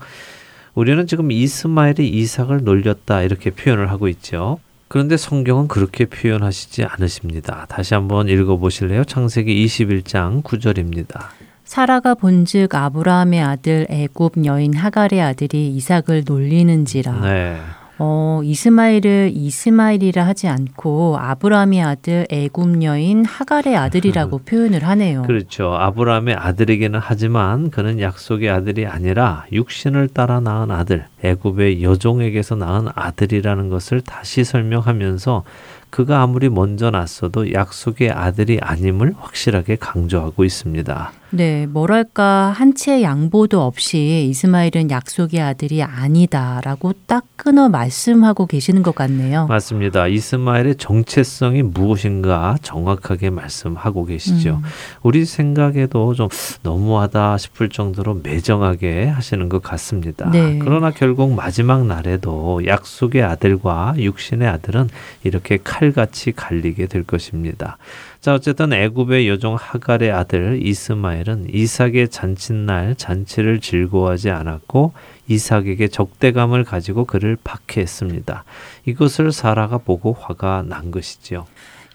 우리는 0.76 1.08
지금 1.08 1.32
이스마엘이 1.32 2.08
이삭을 2.08 2.64
놀렸다 2.64 3.22
이렇게 3.24 3.50
표현을 3.50 3.90
하고 3.90 4.08
있죠. 4.10 4.60
그런데 4.88 5.18
성경은 5.18 5.68
그렇게 5.68 6.06
표현하시지 6.06 6.84
않으십니다. 6.84 7.66
다시 7.70 7.96
한번 7.96 8.30
읽어보실래요? 8.30 9.04
창세기 9.06 9.66
21장 9.66 10.44
9절입니다. 10.44 11.30
사라가 11.66 12.14
본즉 12.14 12.74
아브라함의 12.74 13.42
아들 13.42 13.88
애굽 13.90 14.46
여인 14.46 14.76
하갈의 14.76 15.22
아들이 15.22 15.68
이삭을 15.76 16.24
놀리는지라. 16.26 17.22
네. 17.22 17.58
어, 17.98 18.42
이스마엘을 18.44 19.32
이스마엘이라 19.34 20.28
하지 20.28 20.48
않고 20.48 21.18
아브라함의 21.18 21.82
아들 21.82 22.28
애굽 22.30 22.84
여인 22.84 23.24
하갈의 23.24 23.78
아들이라고 23.78 24.40
표현을 24.46 24.84
하네요. 24.84 25.24
그렇죠. 25.24 25.74
아브라함의 25.74 26.36
아들이기는 26.36 27.00
하지만 27.02 27.72
그는 27.72 28.00
약속의 28.00 28.50
아들이 28.50 28.86
아니라 28.86 29.46
육신을 29.52 30.10
따라 30.10 30.42
낳은 30.42 30.72
아들, 30.72 31.06
애굽의 31.24 31.84
여종에게서 31.84 32.56
낳은 32.56 32.90
아들이라는 32.94 33.70
것을 33.70 34.02
다시 34.02 34.44
설명하면서 34.44 35.44
그가 35.90 36.22
아무리 36.22 36.50
먼저 36.50 36.92
낳았어도 36.92 37.54
약속의 37.54 38.12
아들이 38.12 38.60
아님을 38.62 39.14
확실하게 39.18 39.78
강조하고 39.78 40.44
있습니다. 40.44 41.14
네, 41.32 41.66
뭐랄까 41.66 42.54
한채 42.56 43.02
양보도 43.02 43.62
없이 43.62 44.28
이스마엘은 44.30 44.90
약속의 44.90 45.42
아들이 45.42 45.84
아니다라고 45.84 46.94
딱 47.08 47.26
끊어 47.36 47.68
말씀하고 47.68 48.46
계시는 48.46 48.84
것 48.84 48.96
같네요. 48.96 49.48
맞습니다. 49.48 50.08
이스마엘의 50.08 50.76
정체성이 50.76 51.64
무엇인가 51.64 52.58
정확하게 52.62 53.32
말씀하고 53.32 54.06
계시죠. 54.06 54.62
음. 54.64 54.70
우리 55.04 55.26
생각에도 55.26 56.14
좀 56.14 56.30
너무하다 56.64 57.38
싶을 57.38 57.70
정도로 57.70 58.22
매정하게 58.24 59.08
하시는 59.08 59.50
것 59.50 59.62
같습니다. 59.62 60.30
네. 60.32 60.60
그러나 60.60 60.92
결국 60.92 61.34
마지막 61.34 61.86
날에도 61.86 62.66
약속의 62.66 63.24
아들과 63.24 63.96
육신의 63.98 64.48
아들은 64.48 64.90
이렇게 65.24 65.58
칼같이 65.64 66.32
갈리게 66.32 66.88
될 66.88 67.04
것입니다. 67.04 67.78
자, 68.26 68.34
어쨌든 68.34 68.74
애굽의 68.74 69.30
여종 69.30 69.54
하갈의 69.54 70.12
아들 70.12 70.60
이스마엘은 70.66 71.46
이삭의 71.54 72.10
잔칫날 72.10 72.96
잔치를 72.96 73.62
즐거워하지 73.62 74.32
않았고 74.32 74.94
이삭에게 75.28 75.90
적대감을 75.90 76.64
가지고 76.64 77.06
그를 77.06 77.38
박해했습니다. 77.44 78.44
이것을 78.88 79.32
사라가 79.32 79.78
보고 79.78 80.14
화가 80.14 80.64
난 80.68 80.90
것이지요. 80.90 81.46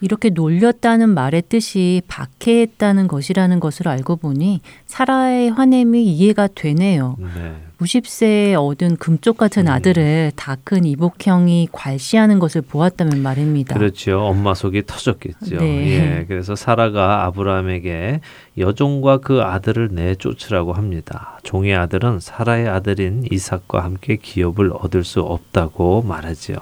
이렇게 0.01 0.31
놀렸다는 0.31 1.09
말의 1.09 1.43
뜻이 1.49 2.03
박해했다는 2.07 3.09
것이라는 3.09 3.59
것을 3.59 3.89
알고 3.89 4.15
보니 4.15 4.61
사라의 4.87 5.51
화냄이 5.51 6.05
이해가 6.13 6.51
되네요. 6.55 7.17
네. 7.19 7.57
90세에 7.81 8.55
얻은 8.55 8.97
금쪽 8.97 9.39
같은 9.39 9.67
음. 9.67 9.73
아들을 9.73 10.33
다 10.37 10.57
큰 10.63 10.85
이복형이 10.85 11.69
괄시하는 11.73 12.39
것을 12.39 12.61
보았다면 12.61 13.23
말입니다. 13.23 13.75
그렇죠. 13.75 14.21
엄마 14.21 14.53
속이 14.55 14.85
터졌겠죠. 14.87 15.57
네. 15.57 16.21
예. 16.21 16.25
그래서 16.29 16.55
사라가 16.55 17.25
아브라함에게 17.25 18.21
여종과 18.59 19.19
그 19.19 19.41
아들을 19.43 19.89
내쫓으라고 19.93 20.75
합니다. 20.75 21.39
종의 21.43 21.75
아들은 21.75 22.21
사라의 22.21 22.69
아들인 22.69 23.25
이삭과 23.31 23.83
함께 23.83 24.17
기업을 24.17 24.73
얻을 24.75 25.03
수 25.03 25.21
없다고 25.23 26.03
말하지요. 26.03 26.59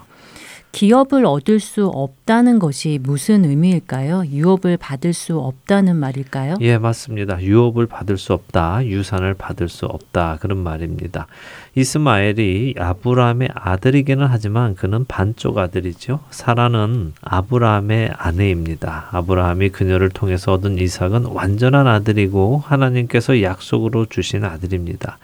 기업을 0.73 1.25
얻을 1.25 1.61
수 1.61 1.87
없다는 1.87 2.59
것이 2.59 2.99
무슨 3.03 3.45
의미일까요? 3.45 4.25
유업을 4.27 4.77
받을 4.77 5.13
수 5.13 5.39
없다는 5.39 5.97
말일까요? 5.97 6.57
예, 6.61 6.79
맞습니다. 6.79 7.41
유업을 7.43 7.87
받을 7.87 8.19
수 8.19 8.33
없다, 8.33 8.85
유산을 8.87 9.35
받을 9.35 9.69
수 9.69 9.87
없다 9.87 10.39
그런 10.41 10.59
말입니다. 10.59 11.27
이스마엘이 11.75 12.75
아브라함의 12.79 13.51
아들이기는 13.55 14.27
하지만 14.27 14.75
그는 14.75 15.05
반쪽 15.07 15.59
아들이죠. 15.59 16.21
사라는 16.31 17.15
아브라함의 17.23 18.13
아내입니다. 18.17 19.09
아브라함이 19.13 19.71
그녀를 19.71 20.11
통해서 20.11 20.53
얻은 20.53 20.79
이삭은 20.79 21.27
완전한 21.27 21.87
아들이고 21.87 22.63
하나님께서 22.65 23.43
약속으로 23.43 24.07
주신 24.07 24.45
아들입니다. 24.45 25.19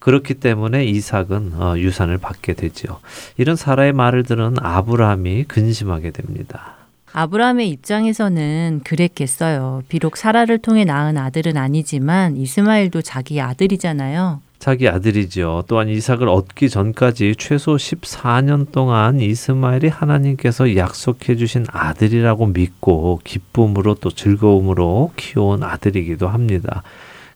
그렇기 0.00 0.34
때문에 0.34 0.84
이삭은 0.84 1.52
어, 1.54 1.78
유산을 1.78 2.18
받게 2.18 2.54
되지요. 2.54 2.98
이런 3.36 3.54
사라의 3.54 3.92
말을 3.92 4.24
들은 4.24 4.56
아브라함이 4.58 5.44
근심하게 5.44 6.10
됩니다. 6.10 6.74
아브라함의 7.12 7.68
입장에서는 7.70 8.80
그랬겠어요. 8.84 9.82
비록 9.88 10.16
사라를 10.16 10.58
통해 10.58 10.84
낳은 10.84 11.16
아들은 11.16 11.56
아니지만 11.56 12.36
이스마엘도 12.36 13.02
자기 13.02 13.40
아들이잖아요. 13.40 14.40
자기 14.60 14.88
아들이죠. 14.88 15.64
또한 15.68 15.88
이삭을 15.88 16.28
얻기 16.28 16.68
전까지 16.68 17.34
최소 17.38 17.76
14년 17.76 18.70
동안 18.70 19.18
이스마엘이 19.18 19.88
하나님께서 19.88 20.76
약속해 20.76 21.34
주신 21.36 21.64
아들이라고 21.68 22.46
믿고 22.46 23.20
기쁨으로 23.24 23.94
또 23.94 24.10
즐거움으로 24.10 25.12
키워온 25.16 25.62
아들이기도 25.62 26.28
합니다. 26.28 26.82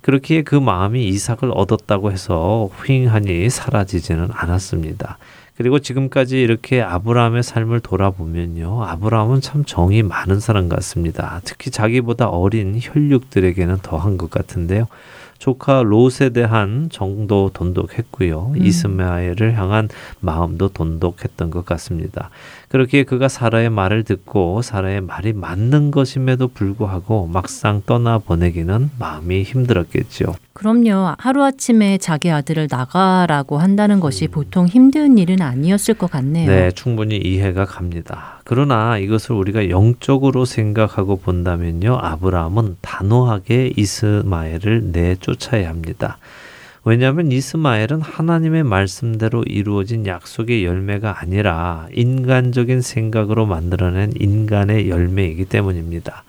그렇기에 0.05 0.43
그 0.43 0.55
마음이 0.55 1.09
이삭을 1.09 1.51
얻었다고 1.55 2.13
해서 2.13 2.69
휑하니 2.83 3.49
사라지지는 3.49 4.29
않았습니다. 4.33 5.17
그리고 5.57 5.79
지금까지 5.79 6.43
이렇게 6.43 6.83
아브라함의 6.83 7.43
삶을 7.43 7.81
돌아보면요. 7.81 8.85
아브라함은 8.85 9.41
참 9.41 9.65
정이 9.65 10.03
많은 10.03 10.41
사람 10.41 10.69
같습니다. 10.69 11.41
특히 11.45 11.71
자기보다 11.71 12.29
어린 12.29 12.79
혈육들에게는 12.79 13.79
더한 13.81 14.19
것 14.19 14.29
같은데요. 14.29 14.89
조카 15.39 15.83
롯에 15.83 16.31
대한 16.35 16.89
정도 16.91 17.51
돈독했고요. 17.55 18.53
음. 18.57 18.63
이스마엘을 18.63 19.57
향한 19.57 19.89
마음도 20.21 20.69
돈독했던 20.69 21.51
것 21.51 21.65
같습니다. 21.65 22.29
그렇기에 22.75 23.05
그가 23.05 23.29
사라의 23.29 23.71
말을 23.71 24.03
듣고 24.03 24.61
사라의 24.61 25.01
말이 25.01 25.33
맞는 25.33 25.93
것임에도 25.93 26.49
불구하고 26.49 27.29
막상 27.29 27.83
떠나 27.87 28.19
보내기는 28.19 28.91
마음이 28.99 29.45
힘들었겠죠. 29.45 30.35
그럼요. 30.55 31.15
하루아침에 31.19 31.99
자기 31.99 32.33
아들을 32.33 32.67
나가라고 32.69 33.59
한다는 33.59 34.01
것이 34.01 34.27
보통 34.27 34.67
힘든 34.67 35.19
일은 35.19 35.41
아니었을 35.41 35.95
것 35.95 36.11
같네요. 36.11 36.51
네, 36.51 36.73
충분히 36.73 37.17
이해가 37.17 37.65
갑니다. 37.65 38.41
그러나 38.43 38.99
이것을 38.99 39.37
우리가 39.37 39.71
영적으로 39.71 40.45
생각하고 40.45 41.21
본다면요. 41.21 41.97
아브라함은 42.03 42.79
단호하게 42.81 43.75
이스마엘을 43.77 44.91
내쫓아야 44.91 45.69
합니다. 45.69 46.19
왜냐하면 46.85 47.33
이스마엘은 47.33 48.03
하나님의 48.03 48.63
말씀대로 48.63 49.43
이루어진 49.45 50.07
약속의 50.07 50.65
열매가 50.65 51.21
아니라 51.21 51.89
인간적인 51.93 52.83
생각으로 52.83 53.47
만들어낸 53.47 54.13
인간의 54.21 54.91
열매이기 54.91 55.47
때문입니다. 55.47 56.25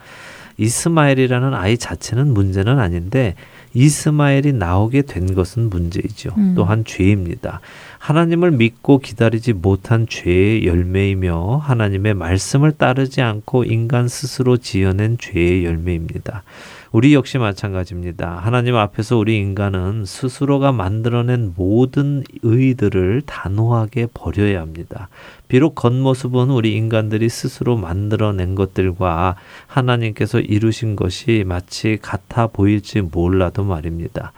이스마엘이라는 0.58 1.54
아이 1.54 1.78
자체는 1.78 2.34
문제는 2.34 2.80
아닌데 2.80 3.36
이스마엘이 3.74 4.54
나오게 4.54 5.02
된 5.02 5.36
것은 5.36 5.70
문제이죠. 5.70 6.32
음. 6.38 6.54
또한 6.56 6.86
죄입니다. 6.86 7.60
하나님을 8.00 8.52
믿고 8.52 9.00
기다리지 9.00 9.52
못한 9.52 10.08
죄의 10.08 10.66
열매이며 10.66 11.58
하나님의 11.58 12.14
말씀을 12.14 12.72
따르지 12.72 13.22
않고 13.22 13.66
인간 13.66 14.08
스스로 14.08 14.56
지어낸 14.56 15.18
죄의 15.20 15.66
열매입니다. 15.66 16.44
우리 16.92 17.14
역시 17.14 17.38
마찬가지입니다. 17.38 18.38
하나님 18.38 18.76
앞에서 18.76 19.18
우리 19.18 19.38
인간은 19.38 20.06
스스로가 20.06 20.72
만들어낸 20.72 21.54
모든 21.56 22.24
의들을 22.44 23.24
단호하게 23.26 24.08
버려야 24.14 24.62
합니다. 24.62 25.10
비록 25.48 25.76
겉모습은 25.76 26.50
우리 26.50 26.74
인간들이 26.76 27.30
스스로 27.30 27.78
만들어낸 27.78 28.56
것들과 28.56 29.36
하나님께서 29.68 30.40
이루신 30.40 30.96
것이 30.96 31.44
마치 31.46 31.98
같아 32.02 32.48
보일지 32.48 33.02
몰라도 33.02 33.64
말입니다. 33.64 34.32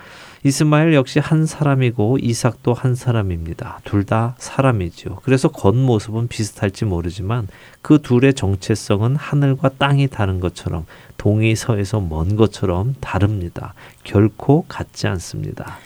이스마엘 0.43 0.93
역시 0.93 1.19
한 1.19 1.45
사람이고 1.45 2.19
이삭도 2.21 2.73
한 2.73 2.95
사람입니다. 2.95 3.79
둘 3.83 4.07
다 4.07 4.35
사람이죠. 4.37 5.19
그래서 5.23 5.49
겉모습은 5.49 6.29
비슷할지 6.29 6.85
모르지만 6.85 7.47
그 7.81 8.01
둘의 8.01 8.35
정체성은 8.35 9.17
하늘과 9.17 9.69
땅이 9.77 10.07
다른 10.07 10.39
것처럼 10.39 10.85
동이 11.17 11.55
서에서 11.55 11.99
먼 11.99 12.37
것처럼 12.37 12.95
다릅니다. 13.01 13.73
결코 14.05 14.63
같지 14.69 15.07
않습니다. 15.07 15.77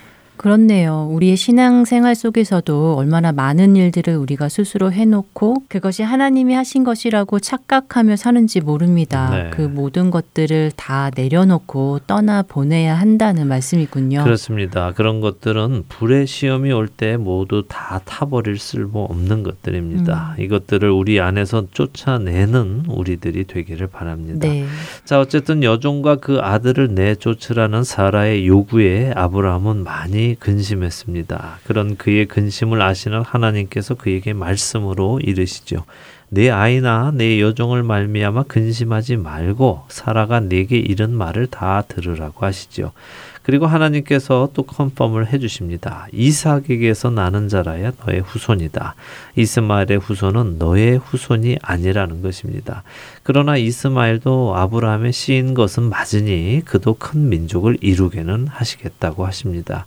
그렇네요. 0.42 1.08
우리의 1.12 1.38
신앙 1.38 1.86
생활 1.86 2.16
속에서도 2.16 2.96
얼마나 2.96 3.32
많은 3.32 3.76
일들을 3.76 4.16
우리가 4.16 4.50
스스로 4.50 4.92
해놓고 4.92 5.58
그것이 5.68 6.02
하나님이 6.02 6.56
하신 6.56 6.84
것이라고 6.84 7.40
착각하며 7.40 8.16
사는지 8.16 8.60
모릅니다. 8.60 9.30
네. 9.30 9.50
그 9.54 9.62
모든 9.62 10.10
것들을 10.10 10.72
다 10.76 11.12
내려놓고 11.16 12.00
떠나 12.08 12.42
보내야 12.42 12.96
한다는 12.96 13.48
말씀이군요. 13.50 14.24
그렇습니다. 14.24 14.94
그런 14.94 15.22
것들은 15.22 15.84
불의 15.88 16.26
시험이 16.26 16.72
올 16.72 16.88
때 16.88 17.18
모두 17.18 17.64
다 17.68 18.02
타버릴 18.04 18.58
쓸모 18.58 19.04
없는 19.06 19.44
것들입니다. 19.44 20.36
음. 20.38 20.44
이것들을 20.44 20.90
우리 20.90 21.20
안에서 21.22 21.68
쫓아내는 21.72 22.86
우리들이 22.88 23.46
되기를 23.46 23.88
바랍니다. 23.88 24.40
네. 24.48 24.66
자, 25.06 25.20
어쨌든 25.20 25.62
여종과 25.62 26.16
그 26.16 26.40
아들을 26.42 26.96
내쫓으라는 26.96 27.84
사라의 27.84 28.48
요구에 28.48 29.14
아브라함은 29.16 29.84
많이 29.84 30.31
근심했습니다. 30.40 31.60
그런 31.66 31.98
그의 31.98 32.26
근심을 32.26 32.82
아시는 32.82 33.22
하나님께서 33.22 33.96
그에게 33.96 34.34
말씀으로 34.34 35.20
이르시죠. 35.22 35.86
내 36.34 36.50
아이나 36.50 37.12
내 37.14 37.42
여종을 37.42 37.84
말미암아 37.84 38.44
근심하지 38.44 39.18
말고 39.18 39.84
사라가 39.90 40.40
내게 40.40 40.78
이런 40.78 41.14
말을 41.14 41.48
다 41.48 41.84
들으라고 41.88 42.46
하시죠. 42.46 42.94
그리고 43.44 43.66
하나님께서 43.66 44.50
또 44.54 44.64
컨펌을 44.64 45.28
해주십니다. 45.34 46.08
이삭에게서 46.14 47.10
나는 47.10 47.50
자라야 47.50 47.92
너의 48.06 48.22
후손이다. 48.22 48.96
이스마엘의 49.36 50.00
후손은 50.00 50.58
너의 50.58 51.00
후손이 51.00 51.58
아니라는 51.62 52.22
것입니다. 52.22 52.84
그러나 53.24 53.58
이스마엘도 53.58 54.56
아브라함의 54.56 55.12
씨인 55.12 55.54
것은 55.54 55.84
맞으니 55.84 56.62
그도 56.64 56.94
큰 56.94 57.30
민족을 57.30 57.78
이루게는 57.82 58.48
하시겠다고 58.48 59.26
하십니다. 59.26 59.86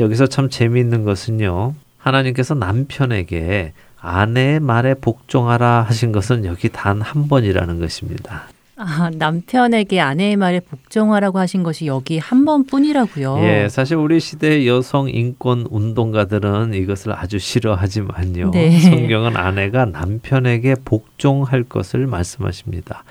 여기서 0.00 0.26
참 0.26 0.48
재미있는 0.48 1.04
것은요. 1.04 1.74
하나님께서 1.98 2.54
남편에게 2.54 3.72
아내의 4.00 4.60
말에 4.60 4.94
복종하라 4.94 5.82
하신 5.88 6.10
것은 6.12 6.44
여기 6.44 6.68
단 6.68 7.00
한 7.02 7.28
번이라는 7.28 7.78
것입니다. 7.78 8.44
아, 8.76 9.10
남편에게 9.14 10.00
아내의 10.00 10.36
말에 10.36 10.58
복종하라고 10.58 11.38
하신 11.38 11.62
것이 11.62 11.86
여기 11.86 12.18
한 12.18 12.44
번뿐이라고요. 12.44 13.38
예, 13.42 13.68
사실 13.68 13.96
우리 13.96 14.18
시대 14.18 14.66
여성 14.66 15.08
인권 15.08 15.66
운동가들은 15.70 16.74
이것을 16.74 17.12
아주 17.12 17.38
싫어하지만요. 17.38 18.50
네. 18.50 18.76
성경은 18.80 19.36
아내가 19.36 19.84
남편에게 19.84 20.76
복종할 20.84 21.62
것을 21.62 22.08
말씀하십니다. 22.08 23.04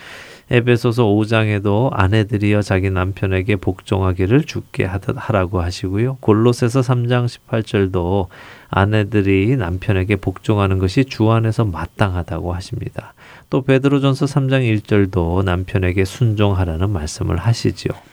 에베소서 0.52 1.06
5장에도 1.06 1.92
아내들이여 1.94 2.62
자기 2.62 2.90
남편에게 2.90 3.56
복종하기를 3.56 4.44
죽게 4.44 4.84
하라고 4.84 5.62
하시고요. 5.62 6.18
골로새서 6.20 6.82
3장 6.82 7.26
18절도 7.26 8.28
아내들이 8.70 9.56
남편에게 9.56 10.18
복종하는 10.18 10.78
것이 10.78 11.06
주 11.06 11.32
안에서 11.32 11.64
마땅하다고 11.64 12.54
하십니다. 12.54 13.14
또 13.50 13.62
베드로전서 13.62 14.26
3장 14.26 14.82
1절도 14.82 15.46
남편에게 15.46 16.04
순종하라는 16.04 16.90
말씀을 16.90 17.38
하시지요. 17.38 18.11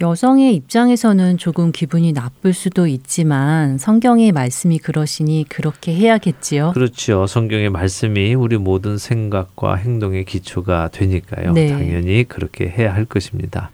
여성의 0.00 0.54
입장에서는 0.54 1.38
조금 1.38 1.72
기분이 1.72 2.12
나쁠 2.12 2.52
수도 2.52 2.86
있지만 2.86 3.78
성경의 3.78 4.30
말씀이 4.30 4.78
그러시니 4.78 5.46
그렇게 5.48 5.92
해야겠지요. 5.92 6.70
그렇죠. 6.72 7.26
성경의 7.26 7.70
말씀이 7.70 8.34
우리 8.34 8.58
모든 8.58 8.96
생각과 8.96 9.74
행동의 9.74 10.24
기초가 10.24 10.90
되니까요. 10.92 11.52
네. 11.52 11.72
당연히 11.72 12.24
그렇게 12.28 12.68
해야 12.68 12.94
할 12.94 13.06
것입니다. 13.06 13.70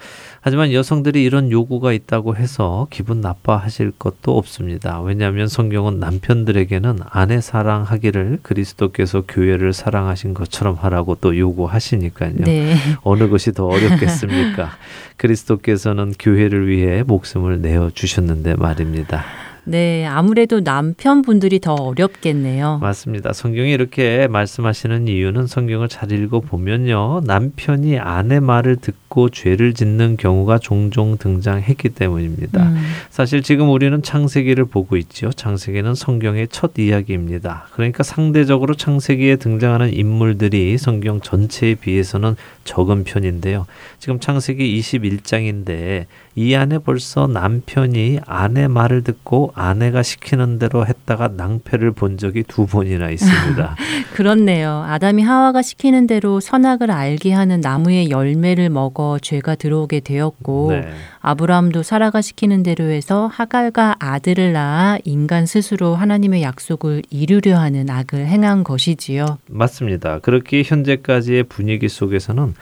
하지만 0.47 0.75
여성들이 0.75 1.23
이런 1.25 1.51
요구가 1.51 1.95
있다고 1.95 2.37
해서 2.37 2.87
기분 2.91 3.23
나빠하실 3.23 3.93
것도 3.99 4.37
없습니다. 4.37 5.01
왜냐하면 5.01 5.49
성경은 5.49 6.01
남편들에게는 6.01 6.99
아내 7.09 7.41
사랑하기를 7.41 8.41
그리스도께서 8.43 9.23
교회를 9.27 9.73
사랑하신 9.73 10.35
것처럼 10.35 10.75
하라고 10.75 11.15
또 11.19 11.39
요구하시니까요. 11.39 12.35
네. 12.45 12.77
어느 13.05 13.31
것이 13.31 13.53
더 13.53 13.65
어렵겠습니까? 13.65 14.73
그리스도께서는 15.17 16.13
교회를 16.19 16.69
위해 16.69 17.03
목숨을 17.03 17.61
내어 17.61 17.91
주셨는데 17.91 18.57
말입니다. 18.57 19.25
네, 19.67 20.05
아무래도 20.07 20.61
남편분들이 20.61 21.59
더 21.61 21.75
어렵겠네요. 21.75 22.79
맞습니다. 22.83 23.33
성경이 23.33 23.73
이렇게 23.73 24.29
말씀하시는 24.29 25.09
이유는 25.09 25.47
성경을 25.47 25.89
잘 25.89 26.13
읽어 26.13 26.41
보면요. 26.41 27.23
남편이 27.25 27.99
아내 27.99 28.41
말을 28.41 28.77
듣고 28.77 29.31
죄를 29.31 29.73
짓는 29.73 30.17
경우가 30.19 30.59
종종 30.59 31.17
등장했기 31.17 31.91
때문입니다. 31.91 32.63
음, 32.63 32.77
사실 33.11 33.43
지금 33.43 33.71
우리는 33.71 34.03
창세기를 34.03 34.67
보고 34.67 34.97
있지요. 34.97 35.31
창세기는 35.31 35.95
성경의 35.95 36.49
첫 36.51 36.79
이야기입니다. 36.79 37.69
그러니까 37.73 38.03
상대적으로 38.03 38.75
창세기에 38.75 39.37
등장하는 39.37 39.95
인물들이 39.95 40.77
성경 40.77 41.21
전체에 41.21 41.77
비해서는 41.77 42.37
적은 42.65 43.05
편인데요. 43.05 43.67
지금 43.99 44.21
창세기 44.21 44.79
21장인데 44.81 46.07
이 46.37 46.55
안에 46.55 46.79
벌써 46.79 47.29
남편이 47.29 48.21
아내 48.27 48.67
말을 48.67 49.05
듣고 49.05 49.53
아내가 49.55 50.03
시키는 50.03 50.59
대로 50.59 50.85
했다가 50.85 51.29
낭패를 51.37 51.93
본 51.93 52.19
적이 52.19 52.43
두 52.43 52.67
번이나 52.67 53.11
있습니다. 53.11 53.77
그렇네요. 54.15 54.85
아담이 54.89 55.23
하와가 55.23 55.63
시키는 55.63 56.09
대로 56.09 56.41
선악을 56.41 56.91
알게 56.91 57.33
하는 57.33 57.61
나무의 57.61 58.11
열매를 58.11 58.69
먹어 58.69 59.19
죄가 59.23 59.55
들어오게 59.55 60.01
되었고 60.01 60.73
네. 60.73 60.89
아브라함도 61.21 61.85
사라가 61.85 62.21
시키는 62.21 62.65
대로 62.65 62.85
해서 62.85 63.29
하갈과 63.29 63.97
아들을 64.01 64.53
낳아 64.53 64.99
인간 65.05 65.47
스스로 65.47 65.95
하나님의 65.95 66.43
약속을 66.43 67.03
이루려 67.11 67.59
하는 67.59 67.89
악을 67.89 68.27
행한 68.27 68.65
것이지요. 68.65 69.39
맞습니다. 69.49 70.19
그렇게 70.19 70.63
현재까지의 70.65 71.45
분위기 71.45 71.89
속에서는 71.89 72.55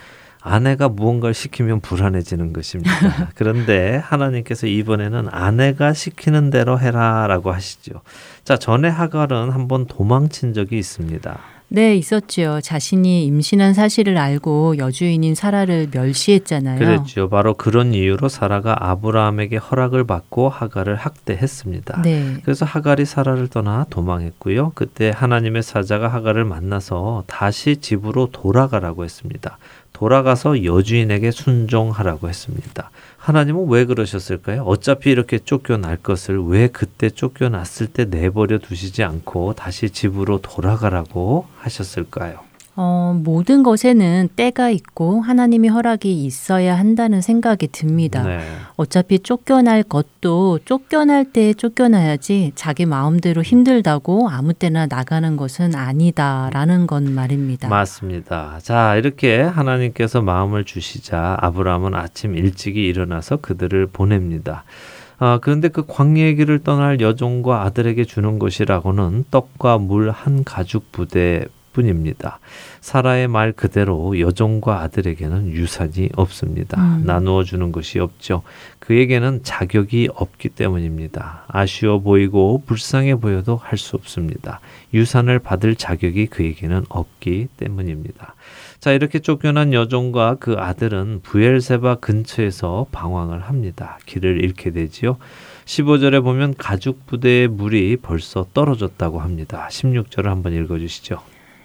아내가 0.43 0.89
무언가를 0.89 1.35
시키면 1.35 1.81
불안해지는 1.81 2.53
것입니다. 2.53 3.31
그런데 3.35 3.97
하나님께서 3.97 4.67
이번에는 4.67 5.29
아내가 5.31 5.93
시키는 5.93 6.51
대로 6.51 6.79
해라라고 6.79 7.53
하시죠. 7.53 8.03
자, 8.45 8.57
전에 8.57 8.89
하갈은 8.89 9.51
한번 9.51 9.87
도망친 9.87 10.53
적이 10.53 10.79
있습니다. 10.79 11.39
네, 11.75 11.97
있었지요. 11.97 12.61
자신이 12.61 13.25
임신한 13.25 13.73
사실을 13.73 14.19
알고 14.19 14.77
여주인인 14.77 15.35
사라를 15.35 15.89
멸시했잖아요. 15.91 16.79
그랬죠. 16.79 17.31
바로 17.31 17.55
그런 17.55 17.95
이유로 17.95 18.29
사라가 18.29 18.77
아브라함에게 18.91 19.57
허락을 19.57 20.05
받고 20.05 20.51
하갈을 20.51 20.97
학대했습니다. 20.97 22.03
네. 22.03 22.37
그래서 22.43 22.67
하갈이 22.67 23.07
사라를 23.07 23.49
떠나 23.49 23.87
도망했고요. 23.89 24.73
그때 24.75 25.11
하나님의 25.15 25.63
사자가 25.63 26.09
하갈을 26.09 26.45
만나서 26.45 27.25
다시 27.27 27.79
집으로 27.79 28.29
돌아가라고 28.33 29.05
했습니다. 29.05 29.57
돌아가서 30.03 30.65
여주인에게 30.65 31.31
순종하라고 31.31 32.29
했습니다. 32.29 32.91
하나님은 33.19 33.69
왜 33.69 33.85
그러셨을까요? 33.85 34.65
어차피 34.65 35.11
이렇게 35.11 35.39
쫓겨날 35.39 35.97
것을 35.97 36.43
왜 36.45 36.67
그때 36.67 37.09
쫓겨났을 37.09 37.87
때 37.87 38.05
내버려 38.07 38.59
두시지 38.59 39.05
않고 39.05 39.53
다시 39.53 39.91
집으로 39.91 40.41
돌아가라고 40.41 41.47
하셨을까요? 41.57 42.41
어, 42.75 43.21
모든 43.23 43.63
것에는 43.63 44.31
때가 44.35 44.71
있고 44.71 45.21
하나님의 45.21 45.71
허락이 45.71 46.25
있어야 46.25 46.79
한다는 46.79 47.21
생각이 47.21 47.69
듭니다. 47.69 48.23
네. 48.23 48.41
어차피 48.77 49.19
쫓겨날 49.19 49.83
것도 49.83 50.61
쫓겨날 50.65 51.27
때 51.33 51.53
쫓겨나야지 51.53 52.53
자기 52.55 52.87
마음대로 52.87 53.43
힘들다고 53.43 54.31
아무 54.31 54.55
때나 54.55 54.87
나가는 54.87 55.37
것은 55.37 55.75
아니다라는 55.75 56.87
건 56.87 57.15
말입니다. 57.15 57.69
맞습니다. 57.69 58.59
자, 58.63 58.97
이렇게 58.97 59.43
하나님께서 59.43 60.23
마음을 60.23 60.65
주시자 60.65 61.37
아브라함은 61.41 61.95
아침 61.95 62.35
일찍이 62.37 62.87
일어나서 62.87 63.37
그들을 63.37 63.89
보냅니다. 63.89 64.65
아, 65.19 65.39
그런데 65.43 65.69
그 65.69 65.85
광야의 65.87 66.37
길을 66.37 66.61
떠날 66.61 67.01
여종과 67.01 67.63
아들에게 67.63 68.05
주는 68.07 68.39
것이라고는 68.39 69.25
떡과 69.31 69.79
물 69.79 70.11
한 70.11 70.43
가죽 70.43 70.91
부대 70.91 71.45
뿐입니다. 71.73 72.39
사라의 72.81 73.29
말 73.29 73.53
그대로 73.53 74.19
여종과 74.19 74.81
아들에게는 74.81 75.53
유산이 75.53 76.11
없습니다. 76.17 76.81
음. 76.81 77.03
나누어 77.05 77.45
주는 77.45 77.73
것이 77.73 77.99
없죠. 77.99 78.43
그에게는 78.79 79.43
자격이 79.43 80.09
없기 80.15 80.49
때문입니다. 80.51 81.45
아쉬워 81.49 82.01
보이고 82.01 82.63
불쌍해 82.67 83.17
보여도 83.17 83.57
할 83.57 83.83
수 83.83 83.97
없습니다. 83.97 84.61
유산을 84.95 85.41
받을 85.41 85.75
자격이 85.75 86.27
그에게는 86.27 86.85
없기 86.89 87.49
때문입니다. 87.57 88.35
자, 88.81 88.93
이렇게 88.93 89.19
쫓겨난 89.19 89.73
여종과 89.73 90.37
그 90.41 90.55
아들은 90.59 91.21
부엘세바 91.23 91.97
근처에서 91.97 92.87
방황을 92.93 93.41
합니다. 93.41 93.99
길을 94.07 94.43
잃게 94.43 94.71
되지요. 94.71 95.19
15절에 95.65 96.23
보면 96.23 96.55
가죽 96.59 97.07
부대의 97.07 97.49
물이 97.49 97.99
벌써 98.03 98.47
떨어졌다고 98.55 99.21
합니다. 99.21 99.69
16절을 99.71 100.25
한번 100.25 100.53
읽어 100.53 100.79
주시죠. 100.79 101.21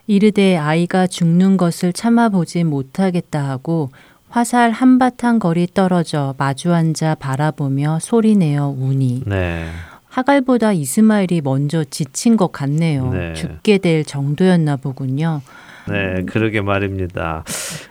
이르되 0.08 0.56
아이가 0.56 1.06
죽는 1.06 1.58
것을 1.58 1.94
참아보지 1.94 2.64
못하겠다 2.64 3.48
하고 3.50 3.92
화살 4.30 4.72
한바탕 4.72 5.40
거리 5.40 5.68
떨어져 5.68 6.34
마주 6.38 6.74
앉아 6.74 7.16
바라보며 7.16 8.00
소리내어 8.02 8.76
우니 8.78 9.24
네. 9.26 9.66
하갈보다 10.08 10.74
이스마엘이 10.74 11.42
먼저 11.44 11.84
지친 11.84 12.38
것 12.38 12.52
같네요. 12.52 13.12
네. 13.12 13.34
죽게 13.34 13.78
될 13.78 14.04
정도였나 14.04 14.78
보군요. 14.78 15.42
네, 15.90 16.24
그러게 16.26 16.62
말입니다. 16.62 17.44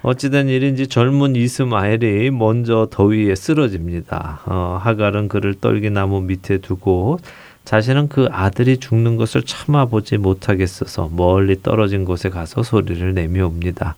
어찌된 0.02 0.48
일인지 0.48 0.86
젊은 0.86 1.36
이스마엘이 1.36 2.30
먼저 2.30 2.88
더위에 2.90 3.34
쓰러집니다. 3.34 4.40
어, 4.46 4.78
하갈은 4.80 5.28
그를 5.28 5.54
떨기나무 5.54 6.20
밑에 6.22 6.58
두고 6.58 7.18
자신은 7.66 8.08
그 8.08 8.28
아들이 8.30 8.78
죽는 8.78 9.16
것을 9.16 9.42
참아보지 9.42 10.18
못하겠어서 10.18 11.10
멀리 11.12 11.60
떨어진 11.62 12.04
곳에 12.04 12.30
가서 12.30 12.62
소리를 12.62 13.12
내며 13.12 13.44
옵니다. 13.44 13.96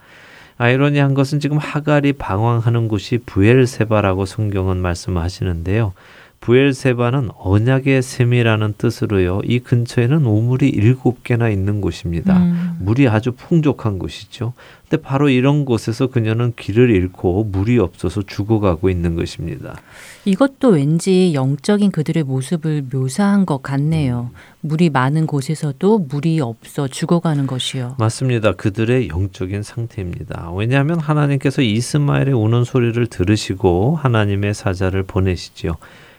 아이러니한 0.56 1.12
것은 1.12 1.38
지금 1.38 1.58
하갈이 1.58 2.14
방황하는 2.14 2.88
곳이 2.88 3.18
부엘세바라고 3.26 4.24
성경은 4.24 4.78
말씀하시는데요. 4.78 5.92
부엘세바는 6.40 7.30
언약의 7.36 8.00
샘이라는 8.00 8.74
뜻으로요. 8.78 9.40
이 9.44 9.58
근처에는 9.58 10.24
우물이 10.24 10.68
일곱 10.68 11.24
개나 11.24 11.48
있는 11.50 11.80
곳입니다. 11.80 12.38
음. 12.38 12.76
물이 12.80 13.08
아주 13.08 13.32
풍족한 13.32 13.98
곳이죠. 13.98 14.52
근데 14.88 15.02
바로 15.02 15.28
이런 15.28 15.64
곳에서 15.64 16.06
그녀는 16.06 16.54
길을 16.56 16.90
잃고 16.90 17.44
물이 17.44 17.78
없어서 17.78 18.22
죽어가고 18.22 18.88
있는 18.88 19.16
것입니다. 19.16 19.76
이것도 20.24 20.70
왠지 20.70 21.34
영적인 21.34 21.90
그들의 21.90 22.22
모습을 22.22 22.84
묘사한 22.90 23.44
것 23.44 23.62
같네요. 23.62 24.30
물이 24.60 24.90
많은 24.90 25.26
곳에서도 25.26 25.98
물이 25.98 26.40
없어 26.40 26.88
죽어가는 26.88 27.46
것이요. 27.46 27.96
맞습니다. 27.98 28.52
그들의 28.52 29.08
영적인 29.08 29.62
상태입니다. 29.62 30.52
왜냐하면 30.54 30.98
하나님께서 31.00 31.60
이스마엘의 31.62 32.32
우는 32.32 32.64
소리를 32.64 33.06
들으시고 33.08 33.96
하나님의 33.96 34.54
사자를 34.54 35.02
보내시지요. 35.02 35.76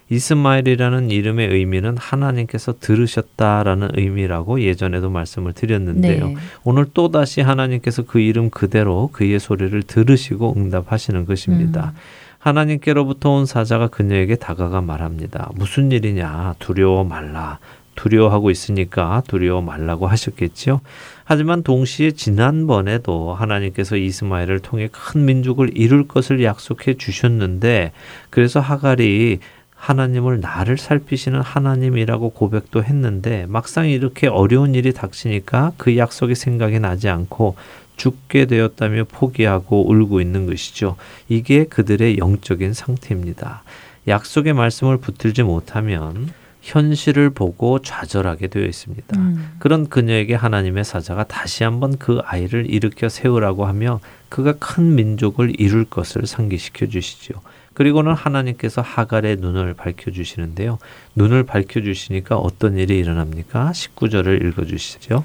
이스마엘이라는 0.09 1.11
이름의 1.11 1.49
의미는 1.49 1.97
하나님께서 1.97 2.75
들으셨다라는 2.79 3.89
의미라고 3.93 4.61
예전에도 4.61 5.09
말씀을 5.09 5.53
드렸는데요. 5.53 6.27
네. 6.29 6.35
오늘 6.63 6.85
또 6.93 7.11
다시 7.11 7.41
하나님께서 7.41 8.03
그 8.03 8.19
이름 8.19 8.49
그대로 8.49 9.09
그의 9.13 9.39
소리를 9.39 9.81
들으시고 9.83 10.55
응답하시는 10.57 11.25
것입니다. 11.25 11.93
음. 11.95 11.99
하나님께로부터 12.39 13.31
온 13.31 13.45
사자가 13.45 13.87
그녀에게 13.87 14.35
다가가 14.35 14.81
말합니다. 14.81 15.49
무슨 15.55 15.91
일이냐? 15.91 16.55
두려워 16.59 17.03
말라. 17.03 17.59
두려워하고 17.95 18.49
있으니까 18.49 19.21
두려워 19.27 19.61
말라고 19.61 20.07
하셨겠지요. 20.07 20.79
하지만 21.25 21.63
동시에 21.63 22.11
지난번에도 22.11 23.33
하나님께서 23.33 23.97
이스마엘을 23.97 24.59
통해 24.59 24.87
큰 24.89 25.25
민족을 25.25 25.77
이룰 25.77 26.07
것을 26.07 26.41
약속해 26.43 26.93
주셨는데 26.93 27.91
그래서 28.29 28.61
하갈이 28.61 29.39
하나님을 29.79 30.41
나를 30.41 30.77
살피시는 30.77 31.41
하나님이라고 31.41 32.31
고백도 32.31 32.83
했는데 32.83 33.45
막상 33.47 33.89
이렇게 33.89 34.27
어려운 34.27 34.75
일이 34.75 34.93
닥치니까 34.93 35.71
그 35.77 35.97
약속이 35.97 36.35
생각이 36.35 36.79
나지 36.79 37.07
않고 37.09 37.55
죽게 37.95 38.45
되었다며 38.45 39.05
포기하고 39.05 39.89
울고 39.89 40.21
있는 40.21 40.45
것이죠. 40.45 40.95
이게 41.27 41.63
그들의 41.63 42.17
영적인 42.17 42.73
상태입니다. 42.73 43.63
약속의 44.07 44.53
말씀을 44.53 44.97
붙들지 44.97 45.43
못하면 45.43 46.31
현실을 46.61 47.29
보고 47.29 47.79
좌절하게 47.79 48.47
되어 48.47 48.65
있습니다. 48.65 49.17
음. 49.17 49.55
그런 49.59 49.87
그녀에게 49.87 50.35
하나님의 50.35 50.83
사자가 50.83 51.23
다시 51.25 51.63
한번 51.63 51.97
그 51.97 52.19
아이를 52.25 52.69
일으켜 52.69 53.07
세우라고 53.07 53.65
하며 53.65 54.01
그가 54.27 54.53
큰 54.59 54.95
민족을 54.95 55.59
이룰 55.59 55.85
것을 55.85 56.27
상기시켜 56.27 56.87
주시죠. 56.87 57.41
그리고는 57.79 58.11
하나님께서 58.11 58.81
하갈의 58.81 59.37
눈을 59.37 59.73
밝혀 59.73 60.11
주시는데요. 60.11 60.79
눈을 61.15 61.43
밝혀 61.43 61.79
주시니까 61.79 62.35
어떤 62.35 62.77
일이 62.77 62.99
일어납니까? 62.99 63.71
19절을 63.71 64.45
읽어 64.45 64.65
주시죠. 64.65 65.23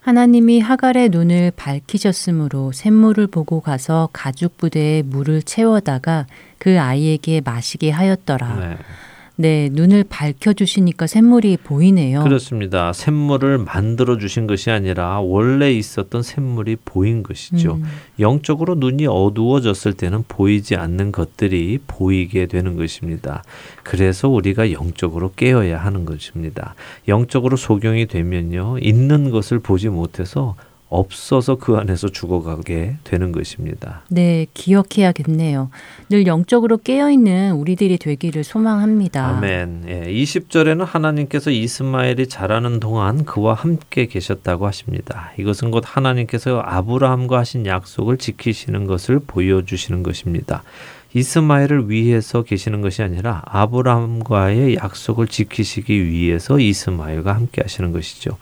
하나님이 0.00 0.60
하갈의 0.60 1.08
눈을 1.08 1.50
밝히셨으므로 1.56 2.70
샘물을 2.70 3.26
보고 3.26 3.60
가서 3.60 4.08
가죽 4.12 4.56
부대에 4.56 5.02
물을 5.02 5.42
채워다가 5.42 6.28
그 6.58 6.80
아이에게 6.80 7.40
마시게 7.44 7.90
하였더라. 7.90 8.54
네. 8.54 8.76
네, 9.40 9.70
눈을 9.72 10.04
밝혀 10.06 10.52
주시니까 10.52 11.06
샘물이 11.06 11.56
보이네요. 11.64 12.22
그렇습니다. 12.24 12.92
샘물을 12.92 13.56
만들어 13.56 14.18
주신 14.18 14.46
것이 14.46 14.70
아니라 14.70 15.20
원래 15.20 15.72
있었던 15.72 16.22
샘물이 16.22 16.76
보인 16.84 17.22
것이죠. 17.22 17.76
음. 17.76 17.84
영적으로 18.18 18.74
눈이 18.74 19.06
어두워졌을 19.06 19.94
때는 19.94 20.24
보이지 20.28 20.76
않는 20.76 21.10
것들이 21.10 21.78
보이게 21.86 22.44
되는 22.44 22.76
것입니다. 22.76 23.42
그래서 23.82 24.28
우리가 24.28 24.72
영적으로 24.72 25.32
깨어야 25.34 25.78
하는 25.78 26.04
것입니다. 26.04 26.74
영적으로 27.08 27.56
소경이 27.56 28.08
되면요. 28.08 28.76
있는 28.82 29.30
것을 29.30 29.58
보지 29.58 29.88
못해서 29.88 30.54
없어서 30.90 31.54
그 31.54 31.76
안에서 31.76 32.08
죽어가게 32.08 32.96
되는 33.04 33.30
것입니다. 33.30 34.02
네, 34.08 34.46
기억해야겠네요. 34.52 35.70
늘 36.10 36.26
영적으로 36.26 36.78
깨어있는 36.78 37.52
우리들이 37.52 37.96
되기를 37.96 38.42
소망합니다. 38.42 39.24
아멘. 39.24 39.84
예, 39.88 40.02
20절에는 40.12 40.84
하나님께서 40.84 41.52
이스마엘이 41.52 42.26
자라는 42.28 42.80
동안 42.80 43.24
그와 43.24 43.54
함께 43.54 44.06
계셨다고 44.06 44.66
하십니다. 44.66 45.32
이것은 45.38 45.70
곧 45.70 45.84
하나님께서 45.86 46.60
아브라함과 46.60 47.38
하신 47.38 47.66
약속을 47.66 48.18
지키시는 48.18 48.86
것을 48.86 49.20
보여주시는 49.20 50.02
것입니다. 50.02 50.64
이스마엘을 51.14 51.88
위해서 51.88 52.42
계시는 52.42 52.82
것이 52.82 53.02
아니라 53.02 53.42
아브라함과의 53.46 54.76
약속을 54.76 55.28
지키시기 55.28 56.06
위해서 56.06 56.58
이스마엘과 56.58 57.32
함께 57.32 57.62
하시는 57.62 57.92
것이죠. 57.92 58.36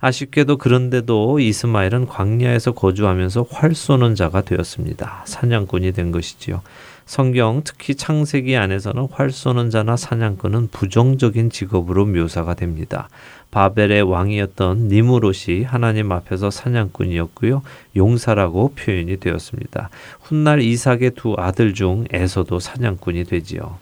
아쉽게도 0.00 0.58
그런데도 0.58 1.40
이스마엘은 1.40 2.06
광야에서 2.06 2.72
거주하면서 2.72 3.46
활 3.50 3.74
쏘는 3.74 4.14
자가 4.14 4.42
되었습니다. 4.42 5.24
사냥꾼이 5.26 5.92
된 5.92 6.12
것이지요. 6.12 6.62
성경 7.04 7.62
특히 7.64 7.94
창세기 7.94 8.54
안에서는 8.56 9.08
활 9.10 9.30
쏘는 9.30 9.70
자나 9.70 9.96
사냥꾼은 9.96 10.68
부정적인 10.68 11.48
직업으로 11.50 12.04
묘사가 12.04 12.54
됩니다. 12.54 13.08
바벨의 13.50 14.02
왕이었던 14.02 14.88
니무롯이 14.88 15.62
하나님 15.64 16.12
앞에서 16.12 16.50
사냥꾼이었고요. 16.50 17.62
용사라고 17.96 18.74
표현이 18.74 19.20
되었습니다. 19.20 19.88
훗날 20.20 20.60
이삭의 20.60 21.12
두 21.16 21.34
아들 21.38 21.72
중 21.72 22.04
에서도 22.12 22.60
사냥꾼이 22.60 23.24
되지요. 23.24 23.78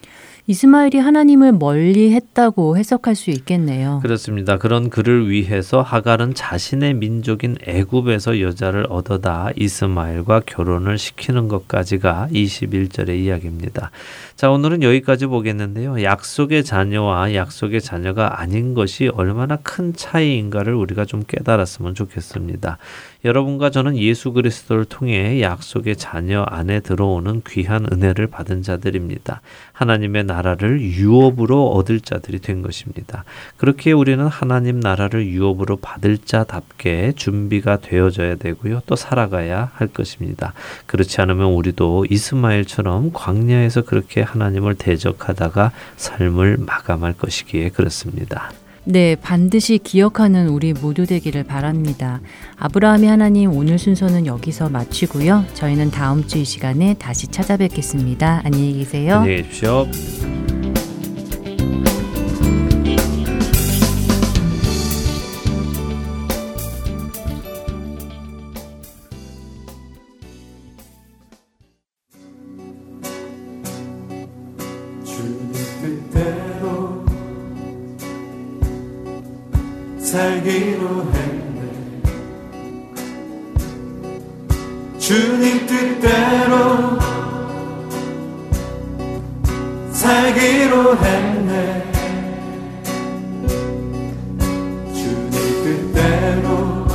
이스마엘이 0.48 0.98
하나님을 0.98 1.52
멀리 1.52 2.12
했다고 2.12 2.76
해석할 2.76 3.16
수 3.16 3.30
있겠네요. 3.30 3.98
그렇습니다. 4.02 4.58
그런 4.58 4.90
그를 4.90 5.28
위해서 5.28 5.82
하갈은 5.82 6.34
자신의 6.34 6.94
민족인 6.94 7.56
애굽에서 7.66 8.40
여자를 8.40 8.86
얻어다 8.88 9.50
이스마엘과 9.56 10.42
결혼을 10.46 10.98
시키는 10.98 11.48
것까지가 11.48 12.28
21절의 12.30 13.18
이야기입니다. 13.18 13.90
자, 14.36 14.50
오늘은 14.50 14.82
여기까지 14.82 15.24
보겠는데요. 15.24 16.02
약속의 16.02 16.62
자녀와 16.62 17.32
약속의 17.32 17.80
자녀가 17.80 18.38
아닌 18.38 18.74
것이 18.74 19.08
얼마나 19.08 19.56
큰 19.56 19.94
차이인가를 19.94 20.74
우리가 20.74 21.06
좀 21.06 21.24
깨달았으면 21.26 21.94
좋겠습니다. 21.94 22.76
여러분과 23.24 23.70
저는 23.70 23.96
예수 23.96 24.34
그리스도를 24.34 24.84
통해 24.84 25.40
약속의 25.40 25.96
자녀 25.96 26.42
안에 26.42 26.80
들어오는 26.80 27.42
귀한 27.48 27.86
은혜를 27.90 28.26
받은 28.26 28.62
자들입니다. 28.62 29.40
하나님의 29.72 30.24
나라를 30.24 30.82
유업으로 30.82 31.70
얻을 31.70 32.00
자들이 32.00 32.38
된 32.40 32.60
것입니다. 32.60 33.24
그렇게 33.56 33.92
우리는 33.92 34.24
하나님 34.26 34.80
나라를 34.80 35.26
유업으로 35.26 35.76
받을 35.76 36.18
자답게 36.18 37.14
준비가 37.16 37.78
되어져야 37.78 38.36
되고요. 38.36 38.82
또 38.84 38.96
살아가야 38.96 39.70
할 39.74 39.88
것입니다. 39.88 40.52
그렇지 40.84 41.22
않으면 41.22 41.52
우리도 41.52 42.06
이스마엘처럼 42.10 43.12
광야에서 43.14 43.80
그렇게 43.82 44.25
하나님을 44.26 44.74
대적하다가 44.74 45.72
삶을 45.96 46.58
마감할 46.58 47.14
것이기에 47.14 47.70
그렇습니다. 47.70 48.50
네, 48.88 49.16
반드시 49.16 49.78
기억하는 49.78 50.46
우리 50.48 50.72
모두 50.72 51.06
되기를 51.06 51.42
바랍니다. 51.42 52.20
아브라함이 52.56 53.06
하나님 53.08 53.52
오늘 53.52 53.78
순서는 53.80 54.26
여기서 54.26 54.68
마치고요. 54.68 55.44
저희는 55.54 55.90
다음 55.90 56.24
주 56.26 56.38
이 56.38 56.44
시간에 56.44 56.94
다시 56.94 57.26
찾아뵙겠습니다. 57.28 58.42
안녕히 58.44 58.74
계세요. 58.74 59.16
안녕히 59.16 59.42
계십시오. 59.42 59.86
살기로 80.46 81.12
했네. 81.12 81.60
주님 84.96 85.66
뜻대로 85.66 87.00
살기로 89.90 90.96
했네. 90.98 91.92
주님 94.94 95.32
뜻대로 95.64 96.86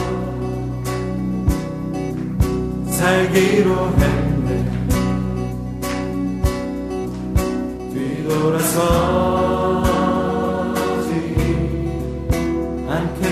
살기로 2.89 3.69
했네. 3.97 4.49
뒤돌아서 7.93 9.21
날 12.87 13.13
몰라 13.15 13.30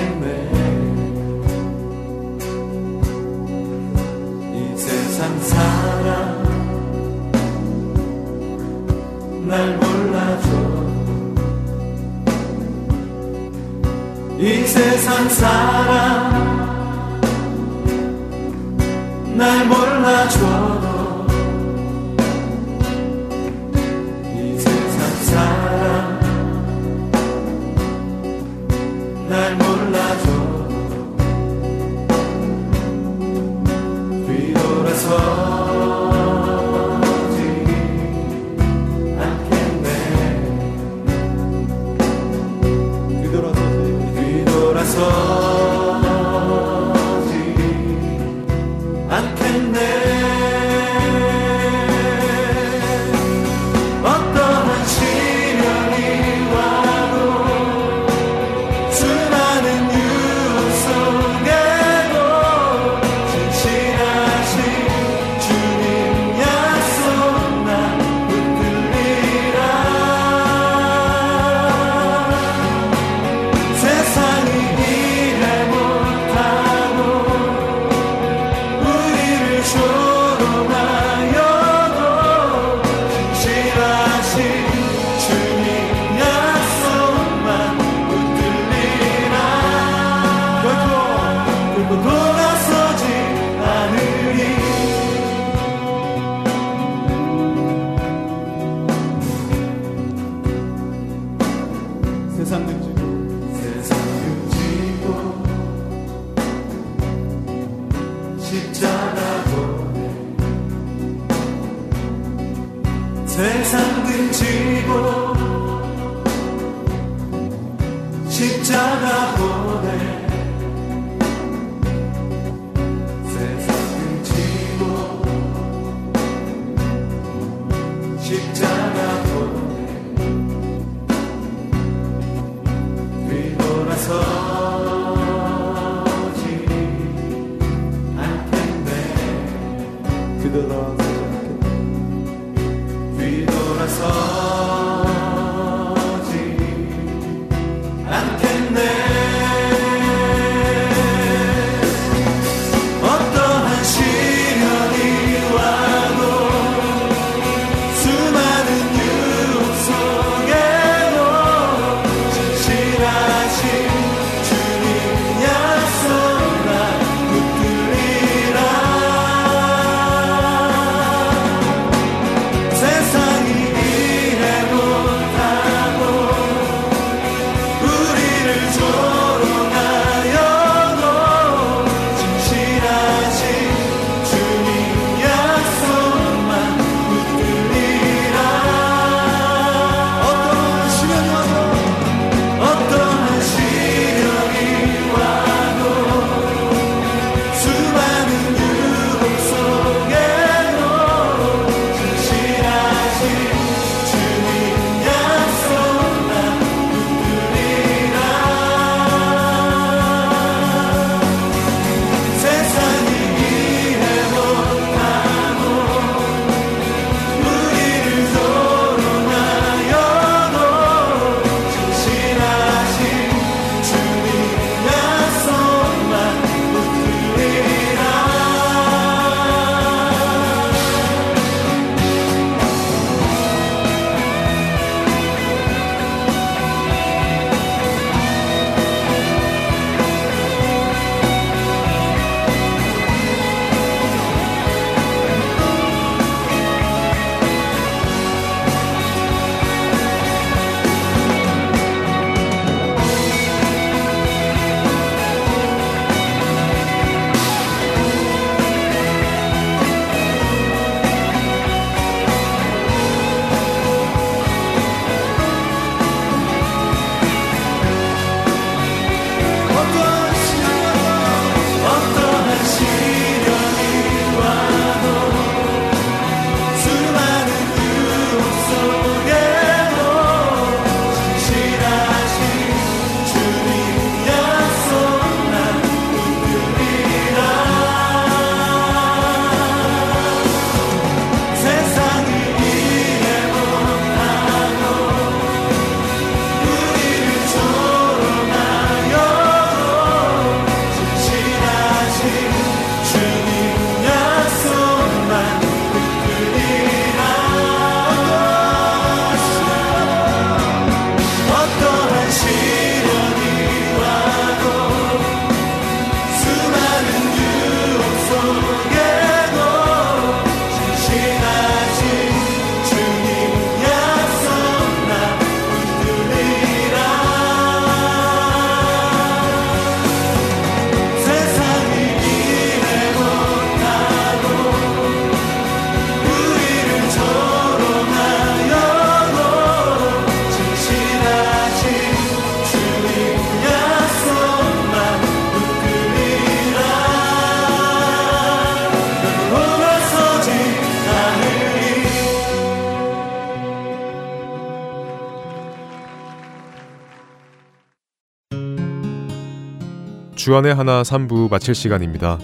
주안의 360.50 360.74
하나 360.74 361.04
3부 361.04 361.52
마칠 361.52 361.76
시간입니다. 361.76 362.40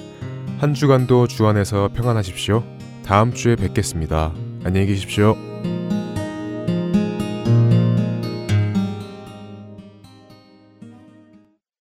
한 0.60 0.76
주간도 0.76 1.26
주안에서 1.26 1.90
평안하십시오. 1.96 2.64
다음 3.04 3.34
주에 3.34 3.56
뵙겠습니다. 3.56 4.32
안녕히 4.64 4.86
계십시오. 4.86 5.36